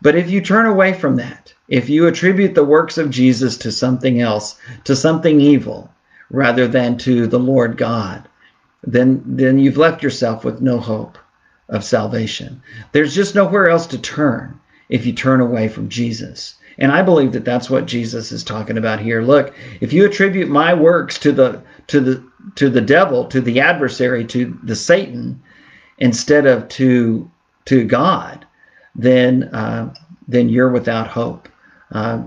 But 0.00 0.16
if 0.16 0.30
you 0.30 0.40
turn 0.40 0.66
away 0.66 0.94
from 0.94 1.16
that, 1.16 1.52
if 1.68 1.88
you 1.88 2.06
attribute 2.06 2.54
the 2.54 2.64
works 2.64 2.96
of 2.98 3.10
Jesus 3.10 3.56
to 3.58 3.72
something 3.72 4.20
else, 4.20 4.56
to 4.84 4.96
something 4.96 5.40
evil, 5.40 5.90
rather 6.30 6.66
than 6.66 6.96
to 6.98 7.26
the 7.26 7.38
Lord 7.38 7.76
God, 7.76 8.26
then, 8.82 9.22
then 9.26 9.58
you've 9.58 9.76
left 9.76 10.02
yourself 10.02 10.44
with 10.44 10.60
no 10.60 10.78
hope 10.78 11.18
of 11.68 11.84
salvation. 11.84 12.62
There's 12.92 13.14
just 13.14 13.34
nowhere 13.34 13.68
else 13.68 13.86
to 13.88 13.98
turn 13.98 14.58
if 14.88 15.06
you 15.06 15.12
turn 15.12 15.40
away 15.40 15.68
from 15.68 15.88
Jesus. 15.88 16.54
And 16.78 16.92
I 16.92 17.02
believe 17.02 17.32
that 17.32 17.44
that's 17.44 17.70
what 17.70 17.86
Jesus 17.86 18.32
is 18.32 18.42
talking 18.42 18.78
about 18.78 19.00
here. 19.00 19.22
Look, 19.22 19.54
if 19.80 19.92
you 19.92 20.04
attribute 20.04 20.48
my 20.48 20.74
works 20.74 21.18
to 21.18 21.32
the 21.32 21.62
to 21.88 22.00
the 22.00 22.24
to 22.56 22.68
the 22.68 22.80
devil, 22.80 23.26
to 23.26 23.40
the 23.40 23.60
adversary, 23.60 24.24
to 24.26 24.58
the 24.62 24.76
Satan, 24.76 25.40
instead 25.98 26.46
of 26.46 26.68
to 26.68 27.30
to 27.66 27.84
God, 27.84 28.46
then 28.94 29.44
uh, 29.44 29.94
then 30.28 30.48
you're 30.48 30.70
without 30.70 31.08
hope. 31.08 31.48
Uh, 31.92 32.22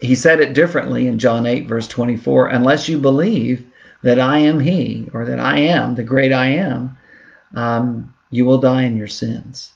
he 0.00 0.14
said 0.14 0.40
it 0.40 0.54
differently 0.54 1.08
in 1.08 1.18
John 1.18 1.44
8, 1.44 1.66
verse 1.66 1.88
24 1.88 2.48
unless 2.48 2.88
you 2.88 2.98
believe 2.98 3.66
that 4.02 4.20
I 4.20 4.38
am 4.38 4.60
He, 4.60 5.08
or 5.12 5.24
that 5.24 5.40
I 5.40 5.58
am 5.58 5.94
the 5.94 6.04
great 6.04 6.32
I 6.32 6.46
am, 6.46 6.96
um, 7.54 8.14
you 8.30 8.44
will 8.44 8.58
die 8.58 8.82
in 8.82 8.96
your 8.96 9.08
sins. 9.08 9.72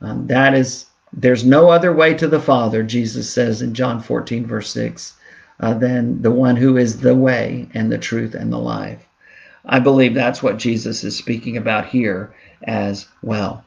Um, 0.00 0.26
that 0.28 0.54
is, 0.54 0.86
there's 1.16 1.44
no 1.44 1.70
other 1.70 1.94
way 1.94 2.12
to 2.14 2.28
the 2.28 2.40
Father, 2.40 2.82
Jesus 2.82 3.32
says 3.32 3.62
in 3.62 3.72
John 3.72 4.00
14, 4.02 4.46
verse 4.46 4.70
6, 4.70 5.14
uh, 5.60 5.74
than 5.74 6.20
the 6.20 6.30
one 6.30 6.56
who 6.56 6.76
is 6.76 7.00
the 7.00 7.14
way 7.14 7.68
and 7.72 7.90
the 7.90 7.98
truth 7.98 8.34
and 8.34 8.52
the 8.52 8.58
life. 8.58 9.02
I 9.64 9.80
believe 9.80 10.14
that's 10.14 10.42
what 10.42 10.58
Jesus 10.58 11.02
is 11.02 11.16
speaking 11.16 11.56
about 11.56 11.86
here 11.86 12.34
as 12.64 13.08
well. 13.22 13.64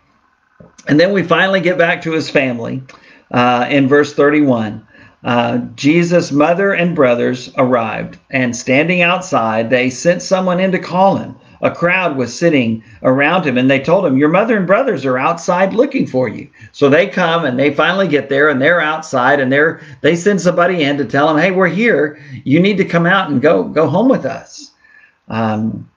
And 0.87 0.99
then 0.99 1.11
we 1.11 1.23
finally 1.23 1.59
get 1.59 1.77
back 1.77 2.03
to 2.03 2.11
his 2.11 2.29
family 2.29 2.83
uh, 3.31 3.65
in 3.69 3.87
verse 3.87 4.13
31. 4.13 4.85
Uh, 5.23 5.57
Jesus' 5.75 6.31
mother 6.31 6.71
and 6.73 6.95
brothers 6.95 7.51
arrived, 7.57 8.17
and 8.29 8.55
standing 8.55 9.01
outside, 9.01 9.69
they 9.69 9.89
sent 9.89 10.21
someone 10.21 10.59
in 10.59 10.71
to 10.71 10.79
call 10.79 11.17
him. 11.17 11.35
A 11.61 11.71
crowd 11.71 12.15
was 12.15 12.37
sitting 12.37 12.83
around 13.03 13.45
him, 13.45 13.57
and 13.57 13.69
they 13.69 13.79
told 13.79 14.05
him, 14.05 14.17
Your 14.17 14.29
mother 14.29 14.55
and 14.55 14.65
brothers 14.65 15.05
are 15.05 15.17
outside 15.17 15.73
looking 15.73 16.07
for 16.07 16.29
you. 16.29 16.49
So 16.71 16.89
they 16.89 17.07
come 17.07 17.45
and 17.45 17.59
they 17.59 17.73
finally 17.73 18.07
get 18.07 18.29
there, 18.29 18.49
and 18.49 18.61
they're 18.61 18.81
outside, 18.81 19.39
and 19.39 19.51
they're 19.51 19.81
they 20.01 20.15
send 20.15 20.39
somebody 20.39 20.83
in 20.83 20.97
to 20.97 21.05
tell 21.05 21.27
them, 21.27 21.37
Hey, 21.37 21.51
we're 21.51 21.67
here. 21.67 22.21
You 22.45 22.59
need 22.59 22.77
to 22.77 22.85
come 22.85 23.05
out 23.05 23.29
and 23.29 23.41
go 23.41 23.63
go 23.63 23.87
home 23.87 24.07
with 24.07 24.25
us. 24.25 24.71
Um, 25.27 25.89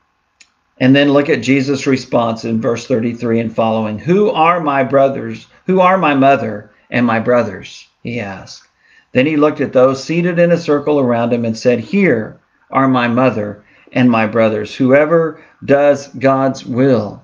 and 0.79 0.96
then 0.96 1.12
look 1.12 1.29
at 1.29 1.42
Jesus' 1.42 1.87
response 1.87 2.44
in 2.44 2.61
verse 2.61 2.87
33 2.87 3.38
and 3.38 3.55
following. 3.55 3.98
Who 4.01 4.31
are 4.31 4.61
my 4.61 4.83
brothers? 4.83 5.46
Who 5.66 5.81
are 5.81 5.96
my 5.96 6.14
mother 6.14 6.72
and 6.90 7.07
my 7.07 7.20
brothers? 7.20 7.87
He 8.03 8.18
asked. 8.18 8.66
Then 9.12 9.27
he 9.27 9.37
looked 9.37 9.61
at 9.61 9.72
those 9.72 10.03
seated 10.03 10.38
in 10.40 10.51
a 10.51 10.57
circle 10.57 10.98
around 10.98 11.33
him 11.33 11.44
and 11.44 11.57
said, 11.57 11.79
Here 11.79 12.40
are 12.70 12.88
my 12.88 13.07
mother 13.07 13.62
and 13.92 14.11
my 14.11 14.26
brothers. 14.26 14.74
Whoever 14.74 15.42
does 15.64 16.09
God's 16.09 16.64
will 16.64 17.22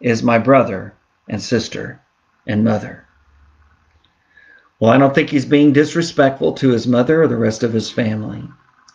is 0.00 0.22
my 0.22 0.38
brother 0.38 0.94
and 1.28 1.40
sister 1.40 2.00
and 2.46 2.64
mother. 2.64 3.06
Well, 4.80 4.90
I 4.90 4.98
don't 4.98 5.14
think 5.14 5.30
he's 5.30 5.44
being 5.44 5.72
disrespectful 5.72 6.54
to 6.54 6.70
his 6.70 6.86
mother 6.86 7.22
or 7.22 7.28
the 7.28 7.36
rest 7.36 7.62
of 7.62 7.72
his 7.72 7.90
family, 7.90 8.42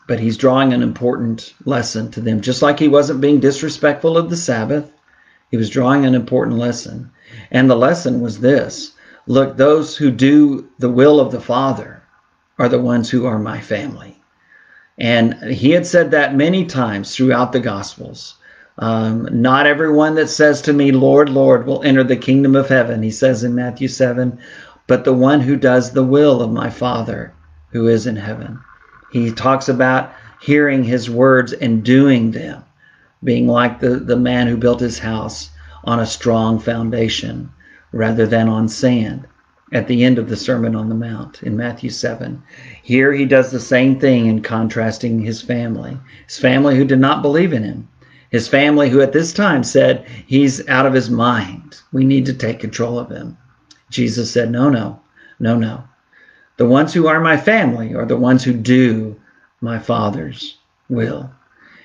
but 0.08 0.20
he's 0.20 0.38
drawing 0.38 0.74
an 0.74 0.82
important 0.82 1.54
lesson 1.64 2.12
to 2.12 2.22
them. 2.22 2.42
Just 2.42 2.62
like 2.62 2.80
he 2.80 2.88
wasn't 2.88 3.22
being 3.22 3.40
disrespectful 3.40 4.18
of 4.18 4.30
the 4.30 4.38
Sabbath, 4.38 4.92
he 5.52 5.58
was 5.58 5.70
drawing 5.70 6.06
an 6.06 6.16
important 6.16 6.58
lesson. 6.58 7.12
And 7.52 7.70
the 7.70 7.76
lesson 7.76 8.20
was 8.20 8.40
this 8.40 8.94
look, 9.28 9.58
those 9.58 9.96
who 9.96 10.12
do 10.12 10.70
the 10.80 10.90
will 10.90 11.20
of 11.20 11.32
the 11.32 11.42
Father 11.42 12.02
are 12.58 12.70
the 12.70 12.82
ones 12.82 13.10
who 13.10 13.26
are 13.26 13.40
my 13.40 13.62
family. 13.62 14.15
And 14.98 15.34
he 15.44 15.72
had 15.72 15.86
said 15.86 16.12
that 16.12 16.36
many 16.36 16.66
times 16.66 17.16
throughout 17.16 17.52
the 17.52 17.60
Gospels. 17.60 18.36
Um, 18.78 19.28
not 19.32 19.68
everyone 19.68 20.16
that 20.16 20.30
says 20.30 20.62
to 20.64 20.74
me, 20.74 20.92
Lord, 20.92 21.30
Lord, 21.30 21.66
will 21.66 21.84
enter 21.84 22.04
the 22.04 22.16
kingdom 22.16 22.56
of 22.56 22.70
heaven, 22.70 23.04
he 23.04 23.12
says 23.12 23.44
in 23.44 23.56
Matthew 23.56 23.88
7, 23.88 24.38
but 24.88 25.04
the 25.04 25.14
one 25.14 25.42
who 25.42 25.56
does 25.56 25.92
the 25.92 26.04
will 26.04 26.42
of 26.42 26.52
my 26.52 26.70
Father 26.70 27.34
who 27.72 27.88
is 27.88 28.08
in 28.08 28.16
heaven. 28.16 28.60
He 29.12 29.32
talks 29.32 29.70
about 29.70 30.12
hearing 30.42 30.84
his 30.84 31.10
words 31.10 31.54
and 31.54 31.84
doing 31.84 32.32
them, 32.32 32.64
being 33.24 33.48
like 33.48 33.80
the, 33.80 33.98
the 33.98 34.18
man 34.18 34.48
who 34.48 34.58
built 34.58 34.80
his 34.80 35.00
house 35.00 35.50
on 35.84 36.00
a 36.00 36.06
strong 36.06 36.60
foundation 36.60 37.50
rather 37.92 38.28
than 38.28 38.48
on 38.48 38.68
sand 38.68 39.26
at 39.76 39.90
the 39.90 40.06
end 40.06 40.18
of 40.18 40.30
the 40.30 40.38
Sermon 40.38 40.74
on 40.74 40.88
the 40.88 40.96
Mount 40.96 41.44
in 41.44 41.58
Matthew 41.58 41.90
7. 41.90 42.42
Here 42.82 43.12
he 43.12 43.26
does 43.26 43.52
the 43.52 43.60
same 43.60 44.00
thing 44.00 44.28
in 44.28 44.42
contrasting 44.42 45.20
his 45.20 45.42
family. 45.42 45.98
His 46.28 46.40
family 46.40 46.78
who 46.78 46.86
did 46.86 47.00
not 47.00 47.22
believe 47.22 47.52
in 47.52 47.64
him. 47.64 47.90
His 48.30 48.48
family 48.48 48.90
who 48.90 49.02
at 49.02 49.12
this 49.12 49.34
time 49.34 49.66
said, 49.66 50.06
He's 50.26 50.66
out 50.70 50.86
of 50.86 50.94
his 50.94 51.10
mind. 51.10 51.82
We 51.92 52.06
need 52.06 52.26
to 52.28 52.34
take 52.34 52.60
control 52.62 52.98
of 52.98 53.10
him. 53.10 53.38
Jesus 53.90 54.32
said, 54.32 54.50
No, 54.50 54.70
no, 54.70 54.98
no, 55.42 55.58
no. 55.58 55.84
The 56.56 56.66
ones 56.66 56.94
who 56.94 57.08
are 57.08 57.20
my 57.20 57.36
family 57.36 57.94
are 57.94 58.06
the 58.06 58.16
ones 58.16 58.46
who 58.46 58.54
do 58.54 59.20
my 59.60 59.78
Father's 59.78 60.58
will. 60.88 61.30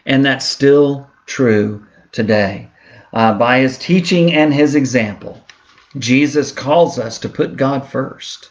And 0.06 0.24
that's 0.24 0.46
still 0.46 1.10
true 1.26 1.84
today. 2.12 2.70
Uh, 3.12 3.34
by 3.34 3.58
his 3.58 3.78
teaching 3.78 4.32
and 4.32 4.54
his 4.54 4.76
example, 4.76 5.44
Jesus 5.98 6.52
calls 6.52 7.00
us 7.00 7.18
to 7.18 7.28
put 7.28 7.56
God 7.56 7.86
first. 7.86 8.50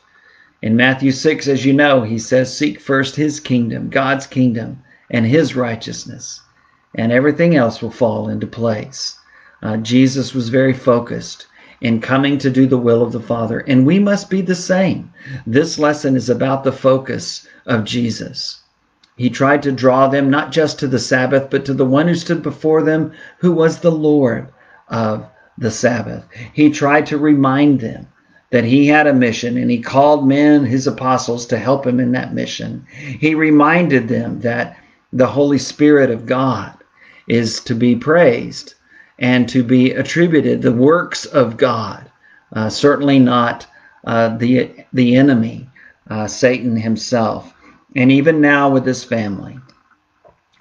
In 0.61 0.75
Matthew 0.75 1.13
6, 1.13 1.47
as 1.47 1.65
you 1.65 1.71
know, 1.71 2.01
he 2.01 2.19
says, 2.19 2.55
Seek 2.55 2.81
first 2.81 3.15
his 3.15 3.39
kingdom, 3.39 3.89
God's 3.89 4.27
kingdom, 4.27 4.79
and 5.09 5.25
his 5.25 5.55
righteousness, 5.55 6.41
and 6.95 7.13
everything 7.13 7.55
else 7.55 7.81
will 7.81 7.91
fall 7.91 8.27
into 8.27 8.45
place. 8.45 9.17
Uh, 9.63 9.77
Jesus 9.77 10.33
was 10.33 10.49
very 10.49 10.73
focused 10.73 11.47
in 11.79 12.01
coming 12.01 12.37
to 12.39 12.49
do 12.49 12.67
the 12.67 12.77
will 12.77 13.01
of 13.01 13.13
the 13.13 13.21
Father, 13.21 13.59
and 13.59 13.85
we 13.85 13.99
must 13.99 14.29
be 14.29 14.41
the 14.41 14.53
same. 14.53 15.13
This 15.47 15.79
lesson 15.79 16.17
is 16.17 16.29
about 16.29 16.65
the 16.65 16.73
focus 16.73 17.47
of 17.65 17.85
Jesus. 17.85 18.59
He 19.15 19.29
tried 19.29 19.63
to 19.63 19.71
draw 19.71 20.09
them 20.09 20.29
not 20.29 20.51
just 20.51 20.77
to 20.79 20.87
the 20.87 20.99
Sabbath, 20.99 21.49
but 21.49 21.63
to 21.65 21.73
the 21.73 21.85
one 21.85 22.09
who 22.09 22.15
stood 22.15 22.43
before 22.43 22.83
them, 22.83 23.13
who 23.37 23.53
was 23.53 23.79
the 23.79 23.91
Lord 23.91 24.49
of 24.89 25.25
the 25.59 25.71
Sabbath. 25.71 26.25
He 26.53 26.69
tried 26.69 27.05
to 27.07 27.17
remind 27.17 27.81
them 27.81 28.07
that 28.51 28.63
he 28.63 28.87
had 28.87 29.05
a 29.05 29.13
mission 29.13 29.57
and 29.57 29.69
he 29.69 29.79
called 29.79 30.27
men, 30.27 30.65
his 30.65 30.87
apostles, 30.87 31.45
to 31.47 31.57
help 31.57 31.85
him 31.85 31.99
in 31.99 32.11
that 32.13 32.33
mission. 32.33 32.85
He 32.89 33.35
reminded 33.35 34.07
them 34.07 34.39
that 34.39 34.77
the 35.13 35.27
Holy 35.27 35.59
Spirit 35.59 36.09
of 36.09 36.25
God 36.25 36.73
is 37.27 37.59
to 37.61 37.75
be 37.75 37.95
praised 37.95 38.73
and 39.19 39.47
to 39.49 39.63
be 39.63 39.91
attributed 39.91 40.61
the 40.61 40.71
works 40.71 41.25
of 41.25 41.57
God, 41.57 42.09
uh, 42.53 42.69
certainly 42.69 43.19
not 43.19 43.67
uh, 44.07 44.35
the, 44.37 44.85
the 44.93 45.15
enemy, 45.15 45.69
uh, 46.09 46.25
Satan 46.25 46.75
himself. 46.75 47.53
And 47.95 48.11
even 48.11 48.41
now 48.41 48.69
with 48.69 48.85
this 48.85 49.03
family, 49.03 49.59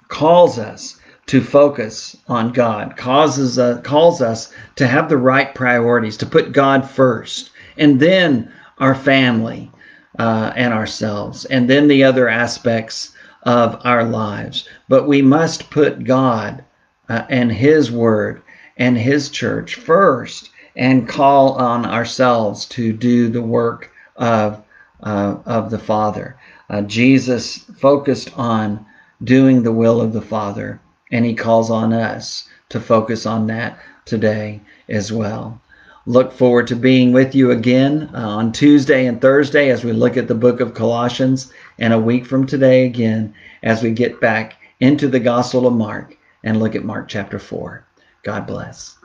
calls 0.09 0.59
us 0.59 0.99
to 1.29 1.41
focus 1.41 2.17
on 2.27 2.51
God, 2.51 2.97
causes 2.97 3.59
uh, 3.59 3.79
calls 3.81 4.19
us 4.19 4.51
to 4.75 4.87
have 4.87 5.09
the 5.09 5.17
right 5.17 5.53
priorities, 5.53 6.17
to 6.17 6.25
put 6.25 6.53
God 6.53 6.89
first, 6.89 7.51
and 7.77 7.99
then 7.99 8.51
our 8.79 8.95
family 8.95 9.71
uh, 10.17 10.51
and 10.55 10.73
ourselves, 10.73 11.45
and 11.45 11.69
then 11.69 11.87
the 11.87 12.03
other 12.03 12.27
aspects 12.27 13.11
of 13.43 13.79
our 13.85 14.03
lives. 14.03 14.67
But 14.87 15.07
we 15.07 15.21
must 15.21 15.69
put 15.69 16.03
God 16.03 16.63
uh, 17.09 17.25
and 17.29 17.51
His 17.51 17.91
Word 17.91 18.41
and 18.77 18.97
His 18.97 19.29
church 19.29 19.75
first, 19.75 20.49
and 20.75 21.07
call 21.07 21.53
on 21.53 21.85
ourselves 21.85 22.65
to 22.69 22.91
do 22.91 23.29
the 23.29 23.43
work 23.43 23.91
of 24.15 24.63
uh, 25.03 25.35
of 25.45 25.69
the 25.69 25.77
Father. 25.77 26.39
Uh, 26.71 26.81
Jesus 26.81 27.65
focused 27.77 28.35
on 28.35 28.83
doing 29.23 29.61
the 29.61 29.71
will 29.71 30.01
of 30.01 30.11
the 30.11 30.23
Father 30.23 30.81
and 31.11 31.25
he 31.25 31.33
calls 31.33 31.69
on 31.69 31.93
us 31.93 32.47
to 32.69 32.79
focus 32.79 33.25
on 33.25 33.47
that 33.47 33.79
today 34.05 34.61
as 34.87 35.11
well. 35.11 35.61
Look 36.05 36.31
forward 36.31 36.67
to 36.67 36.75
being 36.75 37.11
with 37.13 37.35
you 37.35 37.51
again 37.51 38.09
uh, 38.13 38.27
on 38.27 38.51
Tuesday 38.51 39.05
and 39.05 39.21
Thursday 39.21 39.69
as 39.69 39.83
we 39.83 39.91
look 39.91 40.17
at 40.17 40.27
the 40.27 40.35
book 40.35 40.59
of 40.59 40.73
Colossians, 40.73 41.51
and 41.77 41.93
a 41.93 41.99
week 41.99 42.25
from 42.25 42.45
today 42.45 42.85
again 42.85 43.33
as 43.63 43.83
we 43.83 43.91
get 43.91 44.21
back 44.21 44.55
into 44.79 45.07
the 45.07 45.19
Gospel 45.19 45.67
of 45.67 45.73
Mark 45.73 46.17
and 46.43 46.59
look 46.59 46.75
at 46.75 46.85
Mark 46.85 47.07
chapter 47.07 47.37
4. 47.37 47.85
God 48.23 48.47
bless. 48.47 48.98